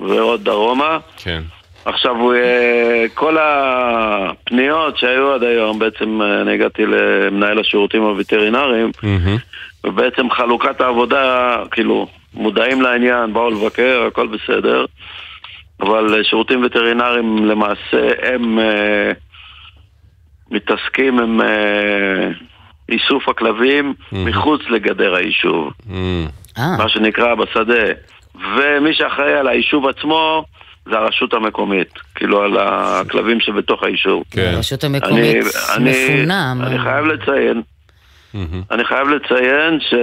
[0.00, 0.98] ועוד דרומה.
[1.16, 1.42] כן.
[1.84, 8.90] עכשיו, הוא, אה, כל הפניות שהיו עד היום, בעצם אה, אני הגעתי למנהל השירותים הווטרינריים.
[9.84, 14.84] ובעצם חלוקת העבודה, כאילו, מודעים לעניין, באו לבקר, הכל בסדר,
[15.80, 19.12] אבל אה, שירותים וטרינריים למעשה הם אה,
[20.50, 22.28] מתעסקים עם אה,
[22.88, 25.72] איסוף הכלבים מחוץ לגדר היישוב,
[26.56, 27.84] מה שנקרא בשדה.
[28.34, 30.44] ומי שאחראי על היישוב עצמו
[30.84, 34.24] זה הרשות המקומית, כאילו על הכלבים שבתוך היישוב.
[34.30, 34.52] כן.
[34.54, 35.40] הרשות המקומית אני-
[35.76, 36.54] אני- מפונה.
[36.54, 37.62] מה- אני חייב לציין,
[38.70, 39.94] אני חייב לציין ש...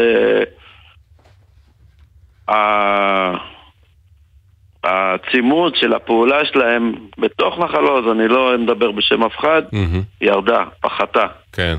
[5.75, 10.01] של הפעולה שלהם בתוך נחל עוז, אני לא מדבר בשם אף אחד, מהמם.
[10.21, 11.25] ירדה, פחתה.
[11.53, 11.75] כן.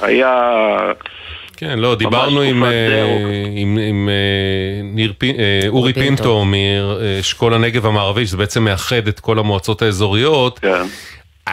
[0.00, 0.32] היה...
[1.58, 3.32] כן, לא, דיברנו עם, אה, דירוג.
[3.56, 6.22] עם, עם אה, ניר, אה, אורי פינטו.
[6.22, 10.58] פינטו מאשכול הנגב המערבי, שזה בעצם מאחד את כל המועצות האזוריות.
[10.58, 10.82] כן.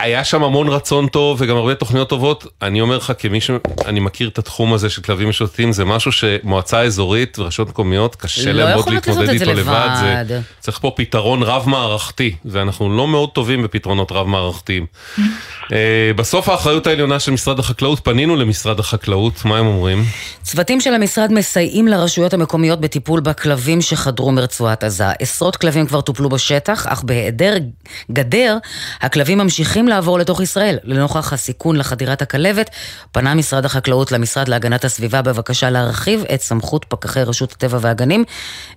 [0.01, 2.47] היה שם המון רצון טוב וגם הרבה תוכניות טובות.
[2.61, 6.81] אני אומר לך, כמי שאני מכיר את התחום הזה של כלבים משוטטים, זה משהו שמועצה
[6.81, 9.59] אזורית ורשויות מקומיות, קשה לא להם מאוד להתמודד איתו לבד.
[9.59, 10.25] לבד.
[10.27, 14.85] זה, צריך פה פתרון רב-מערכתי, ואנחנו לא מאוד טובים בפתרונות רב-מערכתיים.
[15.73, 20.03] אה, בסוף האחריות העליונה של משרד החקלאות, פנינו למשרד החקלאות, מה הם אומרים?
[20.43, 25.11] צוותים של המשרד מסייעים לרשויות המקומיות בטיפול בכלבים שחדרו מרצועת עזה.
[25.19, 27.53] עשרות כלבים כבר טופלו בשטח, אך בהיעדר
[28.11, 28.57] גדר,
[29.01, 30.77] הכלבים ממשיכים לעבור לתוך ישראל.
[30.83, 32.69] לנוכח הסיכון לחדירת הכלבת,
[33.11, 38.23] פנה משרד החקלאות למשרד להגנת הסביבה בבקשה להרחיב את סמכות פקחי רשות הטבע והגנים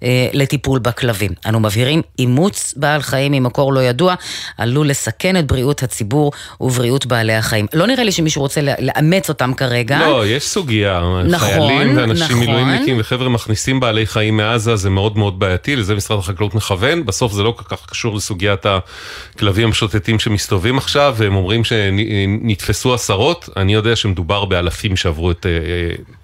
[0.03, 1.31] אה, לטיפול בכלבים.
[1.47, 4.15] אנו מבהירים, אימוץ בעל חיים ממקור לא ידוע
[4.59, 7.67] עלול לסכן את בריאות הציבור ובריאות בעלי החיים.
[7.75, 9.99] לא נראה לי שמישהו רוצה לאמץ אותם כרגע.
[9.99, 11.01] לא, יש סוגיה.
[11.25, 12.39] נכון, חיילים ואנשים נכון.
[12.39, 17.07] מילואימניקים וחבר'ה מכניסים בעלי חיים מעזה, זה מאוד מאוד בעייתי, לזה משרד החקלאות מכוון.
[17.07, 23.49] בסוף זה לא כל כך קשור לסוגיית הכלבים המשוטטים שמסתובבים עכשיו, והם אומרים שנתפסו עשרות.
[23.57, 25.57] אני יודע שמדובר באלפים שעברו את אה, אה,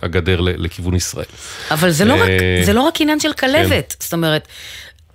[0.02, 1.26] הגדר לכיוון ישראל.
[1.70, 4.04] אבל זה לא, רק, אה, זה לא רק עניין של כלבת, כן.
[4.04, 4.48] זאת אומרת,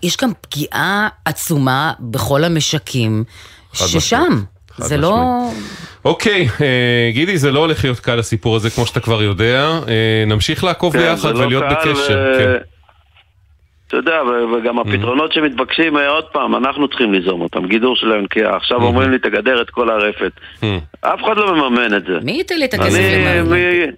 [0.04, 3.24] יש גם פגיעה עצומה בכל המשקים
[3.74, 4.44] ששם.
[4.78, 5.50] זה לא...
[6.06, 9.80] אוקיי, אה, גידי, זה לא הולך להיות קל הסיפור הזה, כמו שאתה כבר יודע.
[9.88, 12.28] אה, נמשיך לעקוב כן, ביחד לא ולהיות קל, בקשר.
[12.36, 12.79] ו- כן.
[13.90, 14.22] אתה יודע,
[14.54, 18.56] וגם הפתרונות שמתבקשים, אה, עוד פעם, אנחנו צריכים ליזום אותם, גידור של היונקייה.
[18.56, 20.32] עכשיו אומרים לי, תגדר את כל הרפת.
[21.02, 22.20] אף אחד לא מממן את זה.
[22.24, 23.90] מי ייתן לי את הכסף אני, לממן?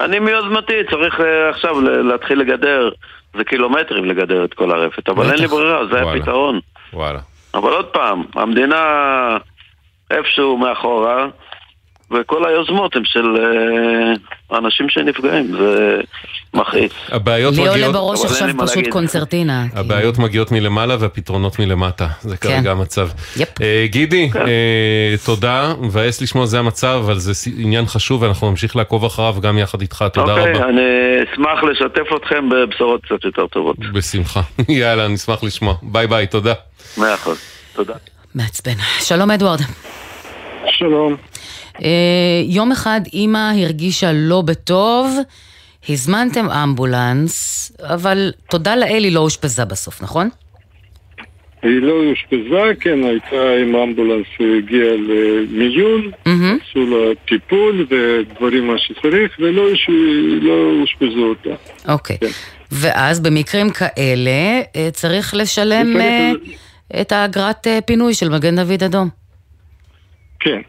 [0.00, 2.90] אני מיוזמתי, צריך אה, עכשיו להתחיל לגדר,
[3.36, 5.46] זה קילומטרים לגדר את כל הרפת, אבל אין לי.
[5.46, 6.02] ברירה, זה.
[6.02, 6.60] הפתרון.
[6.92, 7.18] וואלה.
[7.54, 8.76] אבל עוד פעם, המדינה
[10.10, 11.26] איפשהו מאחורה,
[12.12, 16.00] וכל היוזמות הן של אה, אנשים שנפגעים, זה
[16.54, 16.92] מכעיס.
[17.08, 17.76] הבעיות לי מגיעות...
[17.76, 18.92] עולה בראש עכשיו לי פשוט להגיד.
[18.92, 19.66] קונצרטינה.
[19.74, 22.48] הבעיות מגיעות מלמעלה והפתרונות מלמטה, זה כן.
[22.48, 23.08] כרגע המצב.
[23.62, 29.04] אה, גידי, אה, תודה, מבאס לשמוע זה המצב, אבל זה עניין חשוב ואנחנו נמשיך לעקוב
[29.04, 30.68] אחריו גם יחד איתך, תודה אוקיי, רבה.
[30.68, 30.82] אני
[31.32, 33.76] אשמח לשתף אתכם בבשורות קצת יותר טובות.
[33.78, 34.40] בשמחה.
[34.68, 35.74] יאללה, נשמח לשמוע.
[35.82, 36.54] ביי ביי, תודה.
[36.98, 37.38] מאה אחוז.
[37.72, 37.94] תודה.
[38.34, 38.76] מעצבן.
[39.00, 39.60] שלום אדוארד.
[40.66, 41.31] שלום.
[41.84, 41.88] אה,
[42.44, 45.18] יום אחד אימא הרגישה לא בטוב,
[45.88, 50.28] הזמנתם אמבולנס, אבל תודה לאל היא לא אושפזה בסוף, נכון?
[51.62, 54.26] היא לא אושפזה, כן, הייתה עם אמבולנס,
[54.58, 54.94] הגיעה
[55.48, 59.68] למיון, עשו לה טיפול ודברים מה שצריך, ולא
[60.42, 61.50] לא אושפזו אותה.
[61.88, 62.16] אוקיי.
[62.72, 66.32] ואז במקרים כאלה אה, צריך לשלם אה,
[67.00, 69.08] את האגרת פינוי של מגן דוד אדום.
[70.40, 70.60] כן.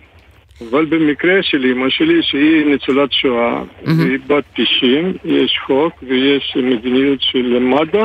[0.61, 7.19] אבל במקרה של אימא שלי, שהיא ניצולת שואה, והיא בת 90, יש חוק ויש מדיניות
[7.21, 8.03] של מד"א,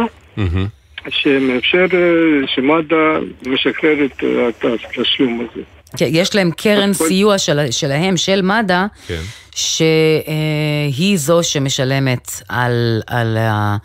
[1.08, 4.06] שמאפשר אה, שמד"א משחרר
[4.48, 5.62] את התשלום הזה.
[5.96, 9.20] כן, יש להם קרן סיוע של, שלהם, של מד"א, כן.
[9.54, 13.76] שהיא זו שמשלמת על, על ה,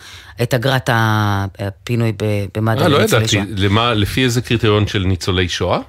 [0.43, 2.11] את אגרת הפינוי
[2.55, 2.82] במד"א.
[2.82, 3.36] אה, לא לניצולי ידעתי.
[3.36, 3.45] שואה.
[3.57, 5.80] למה, לפי איזה קריטריון של ניצולי שואה?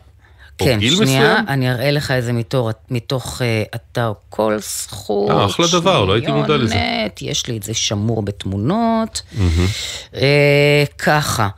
[0.58, 1.48] כן, גיל שנייה, מסוים?
[1.48, 5.30] אני אראה לך את זה מתור, מתוך אה, אתר כל זכות.
[5.30, 6.74] אה, אחלה דבר, לא הייתי מודע לזה.
[7.20, 9.22] יש לי את זה שמור בתמונות.
[9.32, 9.66] מהמם.
[10.14, 11.48] אה, ככה,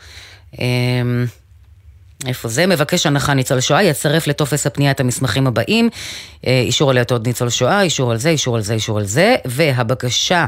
[0.60, 0.66] אה,
[2.26, 2.66] איפה זה?
[2.66, 5.88] מבקש הנחה ניצול שואה, יצרף לטופס הפנייה את המסמכים הבאים,
[6.46, 9.34] אה, אישור על היותו ניצול שואה, אישור על זה, אישור על זה, אישור על זה,
[9.44, 10.46] והבקשה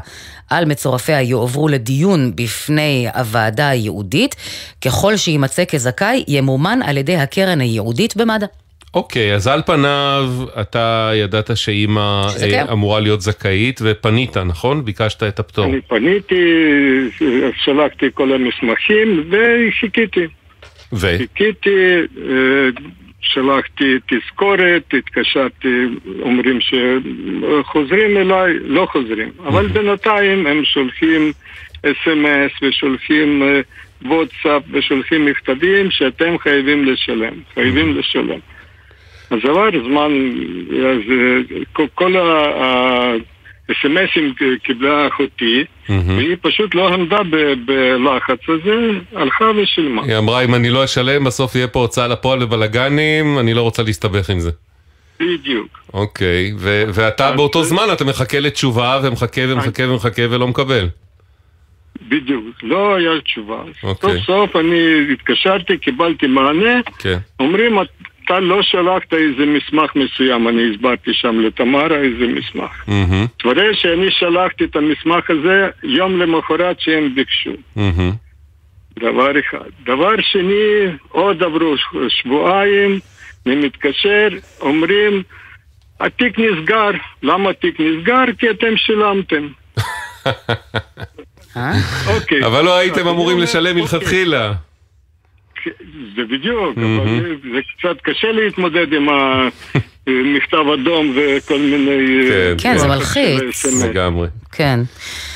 [0.51, 4.37] על מצורפיה יועברו לדיון בפני הוועדה הייעודית,
[4.85, 8.47] ככל שיימצא כזכאי, ימומן על ידי הקרן הייעודית במד"א.
[8.95, 12.65] אוקיי, אז על פניו אתה ידעת שאימא אה, כן.
[12.73, 14.85] אמורה להיות זכאית ופנית, נכון?
[14.85, 15.65] ביקשת את הפטור.
[15.65, 16.35] אני פניתי,
[17.65, 20.27] שלחתי כל המסמכים וחיכיתי.
[20.93, 21.07] ו?
[21.19, 21.77] חיכיתי,
[22.31, 22.69] אה,
[23.21, 25.85] שלחתי תזכורת, התקשרתי,
[26.23, 29.29] אומרים שחוזרים אליי, לא חוזרים.
[29.47, 31.33] אבל בינתיים הם שולחים
[31.87, 33.61] אס.אם.אס ושולחים אה,
[34.03, 38.39] וואטסאפ ושולחים מכתבים שאתם חייבים לשלם, חייבים לשלם.
[39.31, 40.11] אז עבר זמן,
[40.87, 41.37] אז אה,
[41.73, 42.17] כל- כל
[43.69, 50.03] ה-אס.אם.אסים קיבלה אחותי, והיא פשוט לא עמדה ב- בלחץ הזה, הלכה ושילמה.
[50.05, 53.83] היא אמרה, אם אני לא אשלם, בסוף יהיה פה הוצאה לפועל ובלאגנים, אני לא רוצה
[53.83, 54.51] להסתבך עם זה.
[55.21, 55.79] בדיוק.
[55.95, 60.89] אוקיי, ו- ואתה באותו זמן, אתה מחכה לתשובה, ומחכה ומחכה ומחכה ולא מקבל.
[62.09, 63.63] בדיוק, לא היה תשובה.
[63.83, 64.11] אוקיי.
[64.11, 67.19] סוף סוף אני התקשרתי, קיבלתי מענה, כן.
[67.41, 67.79] אומרים,
[68.29, 72.85] אתה לא שלחת איזה מסמך מסוים, אני הסברתי שם לתמרה איזה מסמך.
[73.39, 77.51] תראה שאני שלחתי את המסמך הזה יום למחרת שהם ביקשו.
[77.77, 78.13] מהמם.
[78.99, 79.71] דבר אחד.
[79.85, 81.75] דבר שני, עוד עברו
[82.09, 83.01] שבועיים,
[83.47, 84.29] אני מתקשר,
[84.61, 85.23] אומרים,
[86.01, 86.91] התיק נסגר.
[87.23, 88.25] למה התיק נסגר?
[88.39, 89.49] כי אתם שילמתם.
[92.15, 92.47] אוקיי.
[92.47, 94.53] אבל לא הייתם אמורים לשלם מלכתחילה.
[96.17, 97.01] זה בדיוק, מהמם.
[97.01, 102.31] אבל זה- זה קצת קשה להתמודד עם המכתב אדום וכל מיני...
[102.31, 103.65] אה, כן, זה מלחיץ.
[103.85, 104.29] לגמרי.
[104.53, 104.81] כן.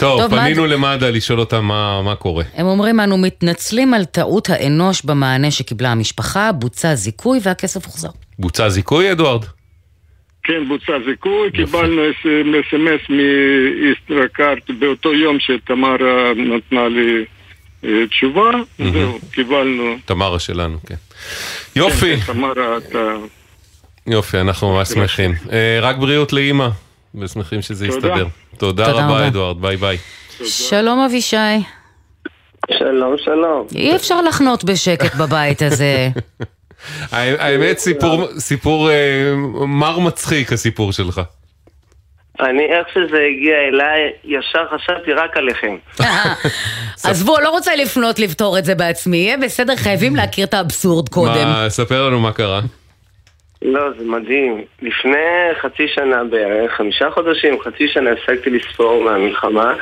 [0.01, 2.45] טוב, טוב, פנינו למד"א לשאול אותם מה מה קורה.
[2.55, 8.09] הם אומרים, אנו מתנצלים על טעות האנוש במענה שקיבלה המשפחה, בוצע זיכוי והכסף הוחזר.
[8.39, 9.45] בוצע זיכוי, אדוארד?
[10.45, 17.25] כן, בוצע זיכוי, קיבלנו אס.אם.אס מאיסטרקארט באותו יום שתמרה נתנה לי
[18.11, 18.51] תשובה,
[18.93, 19.95] זהו, קיבלנו.
[20.05, 20.95] תמרה שלנו, כן.
[21.77, 22.99] יופי, כן, תמרה, אתה...
[24.07, 25.35] יופי, אנחנו ממש שמחים.
[25.53, 26.69] אה, רק בריאות לאימא,
[27.15, 27.87] ושמחים שזה.
[27.87, 28.27] יסתדר.
[28.59, 29.27] תודה תודה רבה.
[29.27, 29.99] אדוארד, ביי ביי.
[30.45, 31.37] שלום אבישי.
[32.79, 33.67] שלום, שלום.
[33.75, 36.09] אי אפשר לחנות בשקט בבית הזה.
[37.13, 39.35] האמת, סיפור- סיפור אה,
[39.67, 41.21] מר מצחיק, הסיפור שלך.
[42.43, 45.77] אני, איך שזה הגיע אליי, ישר חשבתי רק עליכם.
[47.05, 51.49] עזבו, לא רוצה לפנות לפתור את זה בעצמי, יהיה בסדר, חייבים להכיר את האבסורד קודם.
[51.49, 52.61] מה, ספר לנו מה קרה.
[53.63, 54.65] לא, זה מדהים.
[54.83, 59.75] לפני חצי שנה בערך, חמישה חודשים, חצי שנה הפסקתי לספור מהמלחמה,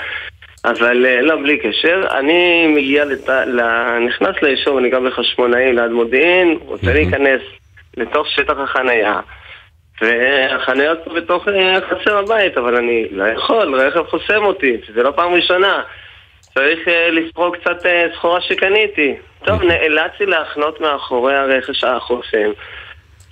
[0.64, 2.02] אבל אה, לא, בלי קשר.
[2.18, 3.28] אני מגיע, לת...
[4.06, 7.40] נכנס ליישוב, אני גר בחשמונאים ליד מודיעין, רוצה להיכנס
[7.96, 9.20] לתוך שטח החנייה.
[10.00, 15.10] והחניות פה בתוך אה, חצר הבית, אבל אני לא יכול, רכב חוסם אותי, זה לא
[15.10, 15.82] פעם ראשונה.
[16.54, 19.14] צריך אה, לספור קצת אה, סחורה שקניתי.
[19.44, 22.50] טוב, נאלצתי להחנות מאחורי הרכש החוסם.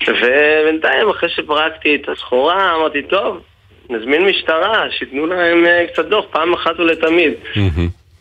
[0.09, 3.41] ובינתיים, אחרי שפרקתי את הסחורה, אמרתי, טוב,
[3.91, 7.35] נזמין משטרה, שייתנו להם קצת דוח, פעם אחת ולתמיד.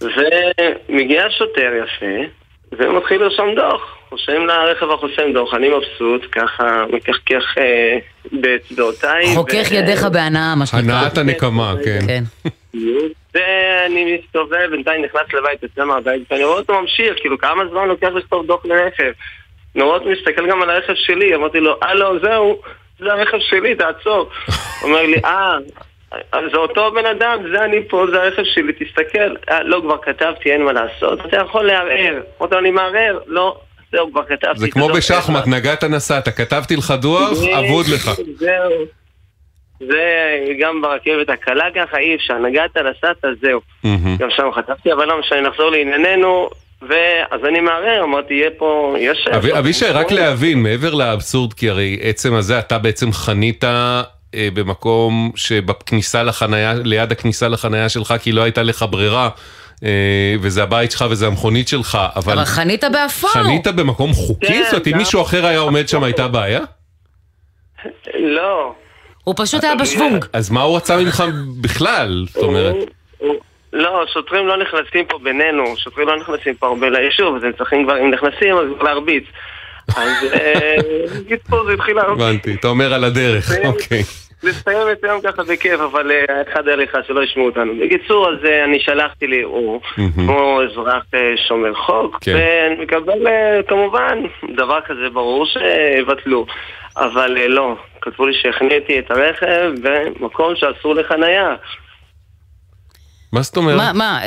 [0.02, 2.30] ומגיע שוטר יפה,
[2.72, 3.97] ומתחיל לרשום דוח.
[4.12, 7.98] רושם לרכב החוסם דוח, אני מבסוט, ככה מקחקח אה,
[8.32, 9.36] באצבעותיי.
[9.36, 10.82] חוכך ו- ידיך בהנאה, מה שנקרא.
[10.96, 12.00] הנעת הנקמה, כן.
[12.08, 12.24] כן.
[13.34, 18.08] ואני מסתובב, בינתיים נכנס לבית, יוצא מהבית, ואני רואה אותו ממשיך, כאילו כמה זמן לוקח
[18.08, 19.12] לכתוב דוח לרכב.
[19.76, 22.62] נורות מסתכל גם על הרכב שלי, אמרתי לו, הלו, זהו,
[23.00, 24.30] זה הרכב שלי, תעצור.
[24.46, 24.54] הוא
[24.90, 25.58] אומר לי, אה,
[26.52, 29.36] זה אותו בן אדם, זה אני פה, זה הרכב שלי, תסתכל.
[29.50, 31.26] "אה, לא, כבר כתבתי, אין מה לעשות.
[31.26, 32.14] אתה יכול לערער.
[32.42, 33.20] אמרתי לו, אני מערער?
[33.28, 33.58] לא,
[33.92, 34.60] זהו, כבר כתבתי.
[34.60, 38.12] זה כמו בשחמט, נגעת נסעת, כתבתי לך דוח, אבוד לך.
[38.40, 38.72] זהו.
[39.80, 40.02] זה
[40.62, 42.34] גם ברכבת הקלה ככה, אי אפשר.
[42.38, 43.60] נגעת, נסעת, זהו.
[44.18, 46.50] גם שם חטפתי, אבל לא משנה, נחזור לענייננו.
[46.82, 49.28] ואז אני מערער, אמרתי, יהיה פה, יש...
[49.28, 54.02] אבי- אבישי, רק להבין, מעבר לאבסורד, כי הרי עצם הזה, אתה בעצם חנית אה,
[54.54, 59.30] במקום שבכניסה לחנייה, ליד הכניסה לחנייה שלך, כי לא הייתה לך ברירה,
[60.42, 63.30] וזה הבית שלך וזה המכונית שלך, אבל אבל חנית באפור.
[63.30, 64.48] חנית במקום חוקי?
[64.48, 66.60] כן, זאת אומרת, אם מישהו אחר היה עומד שם, הייתה בעיה?
[68.20, 68.74] לא.
[69.24, 70.26] הוא פשוט היה בשוונג.
[70.34, 71.24] אז מה הוא רצה ממך
[71.62, 72.26] בכלל?
[72.30, 72.76] זאת אומרת,
[73.74, 77.84] לא, שוטרים לא נכנסים פה בינינו, שוטרים לא נכנסים פה הרבה ליישוב, אז הם צריכים
[77.86, 79.24] כבר, אם נכנסים, אז להרביץ.
[79.96, 80.76] אז אה,
[81.26, 82.22] בקיצור, זה התחיל להרביץ.
[82.22, 84.04] הבנתי, אתה אומר על הדרך, אוקיי.
[84.44, 87.74] לסיים את היום ככה בכיף, אבל אה, אחד על אחד שלא ישמעו אותנו.
[87.86, 89.82] בקיצור, אז אה, אני שלחתי לערעור,
[90.16, 92.34] כמו אזרח אה, שומר חוק, כן.
[92.36, 93.28] ואני מקבל
[93.68, 94.18] כמובן
[94.56, 96.46] דבר כזה ברור שיבטלו.
[96.98, 101.56] אבל לא, כתבו לי שהחניתי את הרכב במקום שאסור לחנייה.
[103.34, 103.78] מה זאת אומרת?
[103.78, 104.20] מה, מה,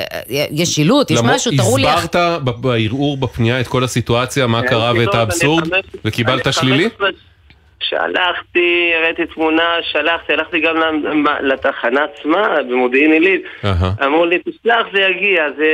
[0.50, 1.88] יש שילוט, יש משהו, תראו לי.
[1.88, 2.16] הסברת
[2.61, 5.68] בערעור בפנייה את כל הסיטואציה, מה קרה ואת האבסורד,
[6.04, 6.84] וקיבלת שלילי?
[6.90, 7.30] חמש עשרה-
[7.81, 10.76] שלחתי, הראיתי תמונה, שלחתי, הלכתי גם
[11.41, 13.43] לתחנה עצמה, במודיעין עילית.
[13.64, 13.93] אהה.
[14.07, 15.45] אמרו לי, תסלח, זה יגיע.
[15.57, 15.66] זה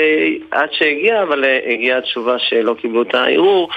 [0.51, 3.71] עד שהגיע, אבל אה, הגיעה התשובה שלא קיבלו את הערעור.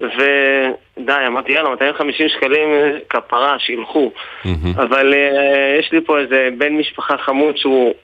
[0.00, 4.12] ודי, אמרתי, יאללה, 250 שקלים אה, כפרה, שילכו.
[4.74, 7.94] אבל אה, יש לי פה איזה בן משפחה חמוד שהוא...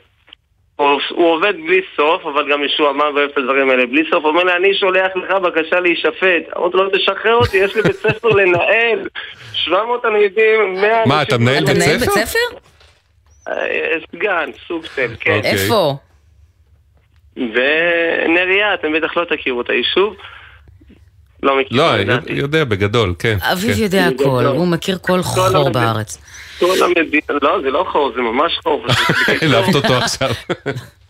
[0.77, 4.25] הוא, הוא עובד בלי סוף, אבל גם ישוע אמר ואוהב את הדברים האלה בלי סוף.
[4.25, 6.57] הוא אומר לי, אני שולח לך בקשה להישפט.
[6.57, 9.09] אמרתי לו, תשחרר אותי, יש לי בית ספר לנהל.
[9.65, 12.15] 700 תלמידים, 100 מה, אתה מנהל בית ספר?
[12.15, 12.39] בית ספר?
[13.49, 15.37] אה, סגן, סוג של, כן.
[15.37, 15.53] אוקיי.
[15.53, 15.97] איפה?
[17.37, 20.17] ונריה, אתם בטח לא תכירו את היישוב.
[21.43, 21.85] לא מכיר, לא.
[22.29, 23.37] יודע בגדול, כן.
[23.53, 23.83] אביב כן.
[23.83, 25.71] יודע הכל, הוא מכיר כל חור.
[25.71, 26.19] בארץ.
[26.59, 28.87] כל המדינה, לא, זה לא חור, זה ממש חור.
[29.27, 30.31] העלבת אותו עכשיו.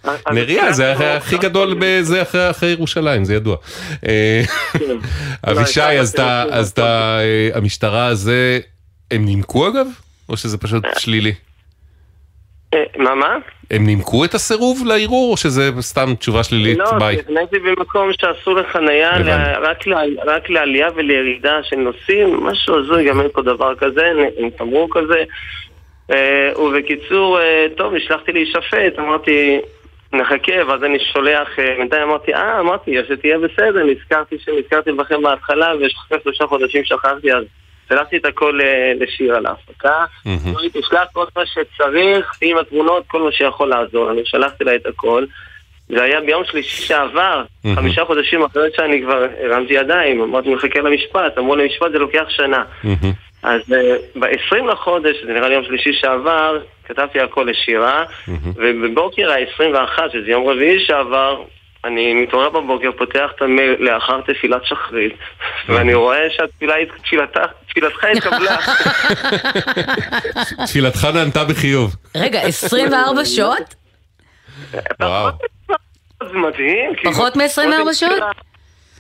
[0.35, 3.57] נריה זה הכי גדול בזה אחרי ירושלים, זה ידוע.
[4.09, 4.43] אה,
[5.51, 6.11] אבישי, אז
[6.73, 8.61] אתה, אה, המשטרה הזה,
[9.11, 9.87] הם נימקו אגב?
[10.29, 11.35] או שזה פשוט שלילי?
[12.75, 13.37] אה, מה, מה?
[13.71, 16.79] הם נימקו את הסירוב לערעור, או שזה סתם תשובה שלילית?
[16.79, 17.17] לא, ביי.
[17.17, 19.19] נכנסתי במקום שאסור לחנייה.
[19.19, 24.13] ל- רק ל- רק לעלייה ולירידה של נוסעים, משהו הזוי, גם אין פה דבר כזה,
[24.39, 25.25] עם תמרור כזה.
[26.11, 29.59] אה, ובקיצור, אה, טוב, נשלחתי להישפט, אמרתי,
[30.13, 35.73] נחכה, ואז אני שולח, אה, בינתיים אמרתי, אה, אמרתי, שתהיה בסדר, נזכרתי שנזכרתי בכם בהתחלה,
[35.81, 37.45] ואחרי שלושה חודשים שכחתי, אז
[37.89, 40.05] שלחתי את הכל אה, לשירה להפקה.
[40.27, 44.11] אמרתי, תשלח כל מה שצריך, עם התמונות, כל מה שיכול לעזור.
[44.11, 45.25] אני שלחתי לה את הכל.
[45.89, 47.45] זה היה ביום שלישי שעבר.
[47.75, 52.25] חמישה חודשים אחרי שאני כבר הרמתי ידיים, אמרתי, מחכה למשפט, אמרו לי, משפט זה לוקח
[52.29, 52.65] שנה.
[53.43, 53.61] אז
[54.19, 58.05] ב-20 לחודש, זה נראה לי יום שלישי שעבר, כתבתי הכל לשירה,
[58.57, 61.43] ובבוקר ה-21, שזה יום רביעי שעבר,
[61.85, 65.13] אני מתעורר בבוקר, פותח את המייל לאחר תפילת שחרית,
[65.69, 68.57] ואני רואה שהתפילה, הת- תפילתה- תפילתך התקבלה.
[70.67, 71.95] תפילתך נענתה בחיוב.
[72.17, 73.75] רגע, 24 שעות?
[75.01, 75.29] וואו.
[76.23, 76.93] זה מדהים.
[77.05, 78.23] פחות מ-24 שעות?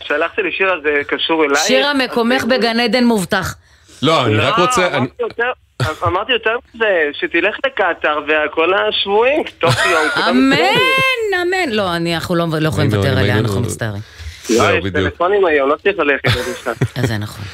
[0.05, 1.57] שלחתי לשירה, זה קשור אליי.
[1.57, 3.55] שירה מקומך בגן עדן מובטח.
[4.03, 4.89] לא, אני רק רוצה...
[5.81, 10.25] אני- אמרתי יותר- מזה, שתלך לקטאר וכל השבויים, תוך יום.
[10.29, 10.57] אמן,
[11.43, 11.73] אמן.
[11.73, 14.03] לא, אני- אנחנו לא לא יכולים היינו, לוותר עליה, אנחנו מצטערים.
[14.51, 14.95] לא, זהו, יש בדיוק.
[15.11, 16.29] טלפונים היום, לא צריך ללכת
[17.07, 17.45] זה נכון.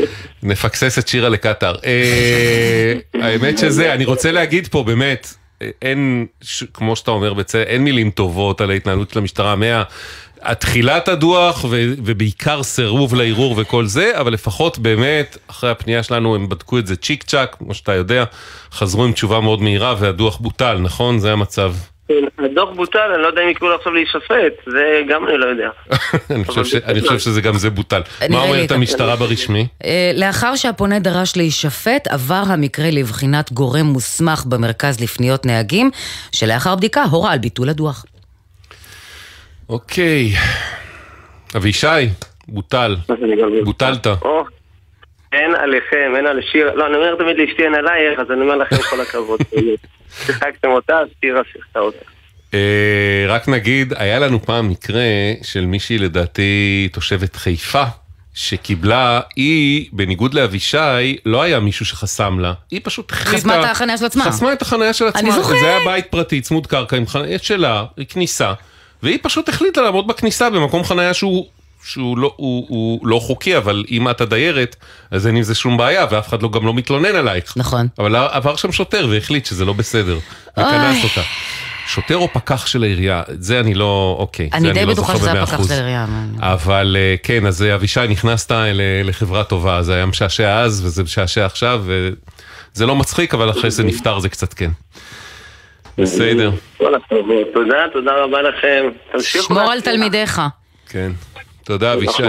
[0.42, 1.74] נפקסס את שירה לקטאר.
[1.86, 5.28] אה, האמת שזה, אני רוצה להגיד פה באמת,
[5.62, 6.26] אה, אין,
[6.74, 7.32] כמו שאתה אומר
[7.68, 9.54] אין מילים טובות על ההתנהלות של המשטרה.
[10.58, 11.68] תחילת הדוח ו-
[12.04, 16.96] ובעיקר סירוב לערעור וכל זה, אבל לפחות באמת, אחרי הפנייה שלנו הם בדקו את זה
[16.96, 18.24] צ'יק צ'אק, כמו שאתה יודע,
[18.72, 21.18] חזרו עם תשובה מאוד מהירה והדוח בוטל, נכון?
[21.18, 21.72] זה המצב.
[22.38, 25.68] הדוח בוטל, אני לא יודע אם יקראו לו עכשיו להישפט, זה גם אני לא יודע.
[26.34, 28.02] אני חושב ש- אני חושב שזה גם זה בוטל.
[28.30, 29.66] מה אומרת המשטרה ברשמי?
[29.84, 35.90] אה, לאחר שהפונה דרש להישפט, עבר המקרה לבחינת גורם מוסמך במרכז לפניות נהגים,
[36.32, 38.04] שלאחר בדיקה הורה על ביטול הדוח.
[39.70, 40.30] אוקיי.
[41.56, 41.86] אבישי,
[42.48, 42.96] בוטל.
[43.64, 44.06] בוטלת.
[44.06, 44.44] או,
[45.32, 48.56] אין עליכם, אין על שיר, לא, אני אומר תמיד לאשתי אין עלייך, אז אני אומר
[48.56, 49.40] לכם כל הכבוד.
[50.26, 52.04] שיחקתם אותה, אז שירה שיחקה אותה.
[52.54, 55.02] אה, רק נגיד, היה לנו פעם מקרה
[55.42, 57.84] של מישהי לדעתי תושבת חיפה,
[58.34, 63.38] שקיבלה, היא, בניגוד לאבישי, לא היה מישהו שחסם לה, היא פשוט החליטה...
[63.38, 64.24] חסמה את החניה של עצמה.
[64.24, 65.20] חסמה את החניה של עצמה.
[65.20, 65.60] אני זוכרת.
[65.60, 68.52] זה היה בית פרטי, צמוד קרקע, עם חניה שלה, היא כניסה,
[69.02, 71.46] והיא פשוט החליטה לעמוד בכניסה במקום חניה שהוא...
[71.84, 74.76] שהוא לא, הוא, הוא לא חוקי, אבל אם את הדיירת,
[75.10, 77.52] אז אין עם זה שום בעיה, ואף אחד לא, גם לא מתלונן עלייך.
[77.56, 77.88] נכון.
[77.98, 80.18] אבל עבר שם שוטר והחליט שזה לא בסדר.
[80.52, 81.20] וכנס אותה.
[81.86, 84.50] שוטר או פקח של העירייה, זה אני לא, אוקיי.
[84.52, 85.66] אני די לא בטוחה זוכר שזה הפקח.
[85.66, 86.06] של העירייה.
[86.38, 91.02] אבל אה, כן, אז אה, אבישי, נכנסת ל- לחברה טובה, זה היה משעשע אז וזה
[91.02, 94.70] משעשע עכשיו, וזה לא מצחיק, אבל אחרי זה נפתר זה קצת כן.
[96.02, 96.50] בסדר.
[97.52, 98.84] תודה, תודה רבה לכם.
[99.18, 99.80] שמור על.
[99.80, 100.40] תלמידיך.
[100.88, 101.10] כן.
[101.64, 102.22] תודה, אבישי.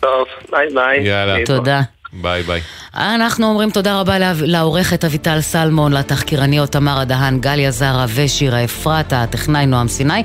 [0.00, 1.00] טוב, ביי ביי.
[1.08, 1.46] יאללה.
[1.46, 1.80] תודה.
[2.12, 2.60] ביי ביי.
[2.94, 9.66] אנחנו אומרים תודה רבה לעורכת אביטל סלמון, לתחקירניות תמרה דהן, גליה זרה ושירה אפרתה, הטכנאי
[9.66, 10.22] נועם סיני,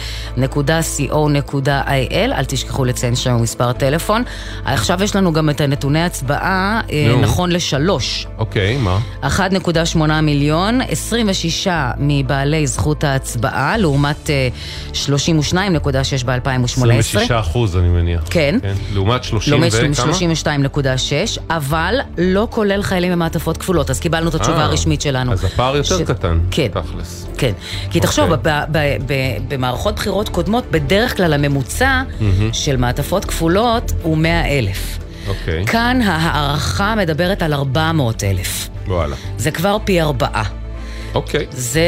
[2.14, 4.24] אל תשכחו לציין שם מספר טלפון.
[4.66, 7.22] עכשיו יש לנו גם את הנתוני הצבעה, אה, נו.
[7.22, 8.28] נכון לשלוש.
[8.38, 9.00] אוקיי, מה?
[9.24, 14.50] 1.8 מיליון, 26 מבעלי זכות ההצבעה, לעומת אה,
[14.94, 17.01] 32.6 ב-2018.
[17.02, 18.22] 26 אחוז אני מניח.
[18.30, 18.56] כן.
[18.94, 20.14] לעומת 30 לעומת וכמה?
[21.36, 25.32] 32.6, אבל לא כולל חיילים במעטפות כפולות, אז קיבלנו את התשובה אה, הרשמית שלנו.
[25.34, 26.68] אז הפער יותר ש- קטן, כן.
[26.74, 27.28] תכלס.
[27.38, 27.52] כן.
[27.90, 28.54] כי תחשוב, אוקיי.
[28.72, 29.14] ב- ב- ב-
[29.54, 32.54] במערכות בחירות קודמות, בדרך כלל הממוצע מהמם.
[32.54, 34.98] של מעטפות כפולות הוא 100 אלף.
[35.28, 35.66] אוקיי.
[35.66, 38.70] כאן ההערכה מדברת על 400 אלף.
[38.88, 39.16] וואלה.
[39.38, 40.44] זה כבר פי ארבעה.
[41.16, 41.46] אוקיי.
[41.52, 41.82] זה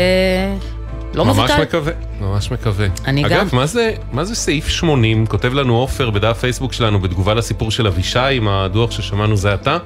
[1.13, 1.61] לא ממש מבוטל.
[1.61, 2.87] מקווה, ממש מקווה.
[3.05, 3.57] אני אגב, גם.
[3.57, 5.25] מה זה, מה זה סעיף 80?
[5.25, 9.77] כותב לנו עופר בדף פייסבוק שלנו בתגובה לסיפור של אבישי עם הדוח ששמענו זה עתה,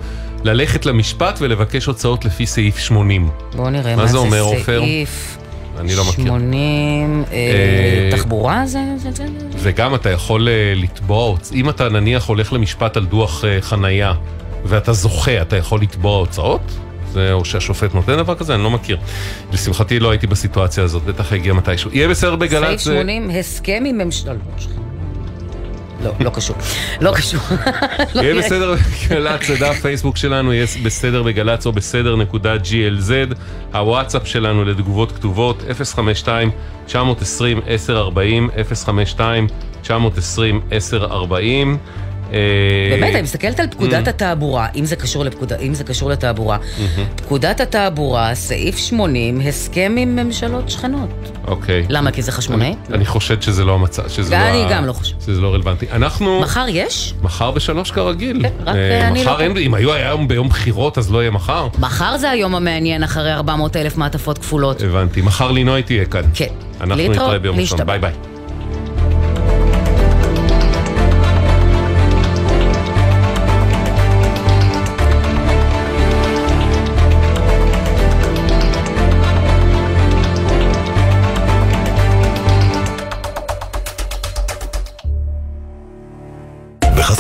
[0.44, 3.30] ללכת למשפט ולבקש הוצאות לפי סעיף 80.
[3.56, 4.80] בואו נראה מה מה זה זה אומר, עופר?
[4.82, 5.38] סעיף
[5.80, 6.26] אני לא מכיר.
[6.26, 8.80] 80, אה, אה, תחבורה זה?
[9.58, 14.14] וגם אתה יכול אה, לתבוע, אם אתה נניח הולך למשפט על דוח חנייה
[14.66, 16.87] ואתה זוכה, אתה יכול לתבוע הוצאות?
[17.18, 18.56] זה, או שהשופט נותן דבר כזה?
[18.56, 18.98] אני לא מכיר.
[19.54, 21.90] לשמחתי לא הייתי בסיטואציה הזאת, בטח יגיע מתישהו.
[21.94, 22.84] יהיה בסדר סעיף בגל"צ.
[22.84, 24.34] זה- 80, הסכם עם ממשלה.
[26.04, 26.56] לא, לא קשור.
[27.02, 27.40] לא קשור.
[28.16, 28.36] לא יהיה.
[28.36, 28.76] בסדר
[29.10, 33.34] בגל"צ, זה דף פייסבוק שלנו, יהיה בסדר בגל"צ או בסדר נקודה glz.
[33.74, 35.64] הוואטסאפ שלנו לתגובות כתובות,
[36.90, 36.92] 052-920-1040,
[39.86, 39.90] 052-920-1040.
[42.34, 42.38] אה,
[42.92, 46.58] באמת, אני מסתכלת על פקודת התעבורה, אם זה קשור לפקודה- אם זה קשור לתעבורה.
[47.16, 51.10] פקודת התעבורה, סעיף 80, הסכם עם ממשלות שכנות.
[51.48, 51.86] אוקיי.
[51.90, 52.12] למה?
[52.12, 52.76] כי זה חשמונאי?
[52.94, 55.22] אני חושד שזה לא המצב, שזה לא אני גם לא חושבת.
[55.22, 55.86] שזה לא רלוונטי.
[55.92, 56.42] אנחנו...
[56.42, 57.14] מחר יש?
[57.22, 58.46] מחר בשלוש כרגיל.
[58.66, 61.68] רק, אה, אני מחר לא- אין, אם היו היום ביום בחירות אז לא יהיה מחר.
[61.80, 64.82] מחר זה היום המעניין אחרי 400 אלף מעטפות כפולות.
[64.82, 65.22] הבנתי.
[65.22, 66.22] מחר לינוי תהיה כאן.
[66.34, 66.46] כן.
[66.82, 67.80] אנחנו נתראה ביום ראשון.
[67.86, 68.12] ביי ביי.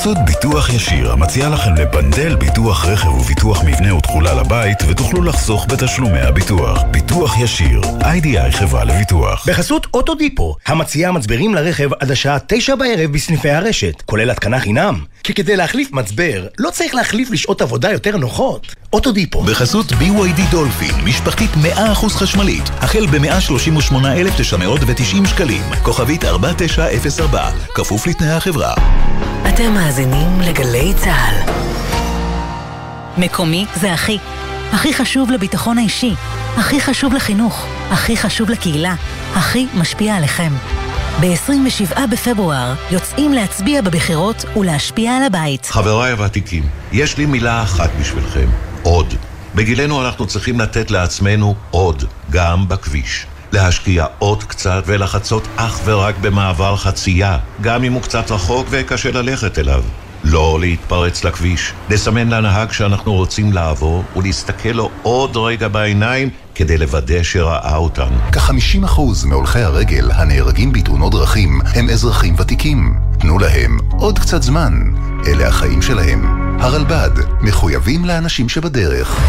[0.07, 6.19] בחסות ביטוח ישיר, המציע לכם לבנדל ביטוח רכב וביטוח מבנה ותכולה לבית, ותוכלו לחסוך בתשלומי
[6.19, 6.83] הביטוח.
[6.91, 9.49] ביטוח ישיר, איי-די-איי חברה לביטוח.
[9.49, 15.03] בחסות אוטודיפו, המציעה מצברים לרכב עד השעה תשע בערב בסניפי הרשת, כולל התקנה חינם.
[15.23, 18.75] כי כדי להחליף מצבר, לא צריך להחליף לשעות עבודה יותר נוחות.
[18.93, 19.43] אוטודיפו.
[19.43, 28.73] בחסות BYD דולפין, משפחתית 100% חשמלית, החל ב-138,990 שקלים, כוכבית 4904, כפוף לתנאי החברה.
[29.49, 31.51] אתם מאזינים לגלי צה"ל.
[33.17, 34.17] מקומי זה הכי.
[34.73, 36.13] הכי חשוב לביטחון האישי,
[36.57, 38.95] הכי חשוב לחינוך, הכי חשוב לקהילה,
[39.35, 40.53] הכי משפיע עליכם.
[41.21, 45.65] ב-27 בפברואר יוצאים להצביע בבחירות ולהשפיע על הבית.
[45.65, 48.47] חבריי הוותיקים, יש לי מילה אחת בשבילכם,
[48.87, 49.13] עוד.
[49.55, 53.25] בגילנו אנחנו צריכים לתת לעצמנו עוד, גם בכביש.
[53.51, 59.59] להשקיע עוד קצת ולחצות אך ורק במעבר חצייה, גם אם הוא קצת רחוק וקשה ללכת
[59.59, 59.83] אליו.
[60.23, 67.23] לא להתפרץ לכביש, לסמן לנהג שאנחנו רוצים לעבור ולהסתכל לו עוד רגע בעיניים כדי לוודא
[67.23, 68.17] שראה אותנו.
[68.31, 72.93] כ-50% מהולכי הרגל הנהרגים בתאונות דרכים הם אזרחים ותיקים.
[73.19, 74.73] תנו להם עוד קצת זמן.
[75.27, 76.46] אלה החיים שלהם.
[76.59, 77.09] הרלב"ד,
[77.41, 79.19] מחויבים לאנשים שבדרך.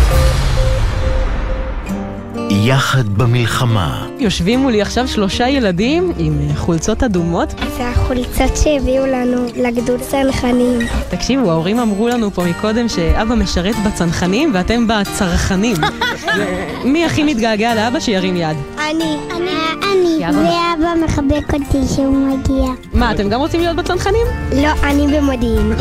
[2.51, 4.07] יחד במלחמה.
[4.19, 7.55] יושבים מולי עכשיו שלושה ילדים עם אה, חולצות אדומות.
[7.77, 10.79] זה החולצות שהביאו לנו לגדוד צנחנים.
[11.11, 15.77] תקשיבו, ההורים אמרו לנו פה מקודם שאבא משרת בצנחנים ואתם בצרכנים.
[16.93, 18.57] מי הכי מתגעגע לאבא שירים יד?
[18.79, 19.17] אני.
[19.37, 20.25] אני.
[20.25, 20.39] אני.
[20.39, 22.73] ואבא מחבק אותי כשהוא מגיע.
[22.93, 24.27] מה, אתם גם רוצים להיות בצנחנים?
[24.53, 25.73] לא, אני במודיעין.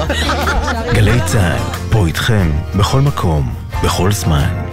[0.95, 3.49] גלי צה"ל, פה איתכם, בכל מקום,
[3.83, 4.66] בכל זמן.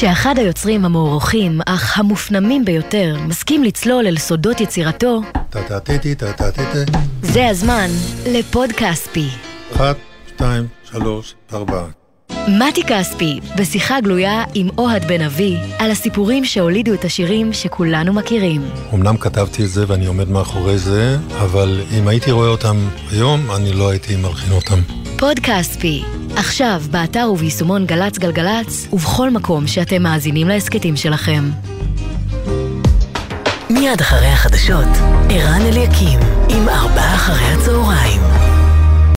[0.00, 5.20] כשאחד היוצרים המוערוכים, אך המופנמים ביותר, מסכים לצלול אל סודות יצירתו.
[7.22, 7.88] זה הזמן
[8.26, 9.28] לפוד כספי.
[9.72, 9.96] אחת,
[10.28, 11.84] שתיים, שלוש, ארבע.
[12.48, 18.62] מתי כספי, בשיחה גלויה עם אוהד בן אבי, על הסיפורים שהולידו את השירים שכולנו מכירים.
[18.94, 22.76] אמנם כתבתי את זה ואני עומד מאחורי זה, אבל אם הייתי רואה אותם
[23.10, 24.80] היום, אני לא הייתי מלחין אותם.
[25.20, 26.02] פוד כספי,
[26.36, 31.50] עכשיו באתר וביישומון גל"צ גלגלצ, ובכל מקום שאתם מאזינים להסכתים שלכם.
[33.70, 34.88] מיד אחרי החדשות,
[35.30, 36.18] ערן אליקים,
[36.48, 38.39] עם ארבעה אחרי הצהריים.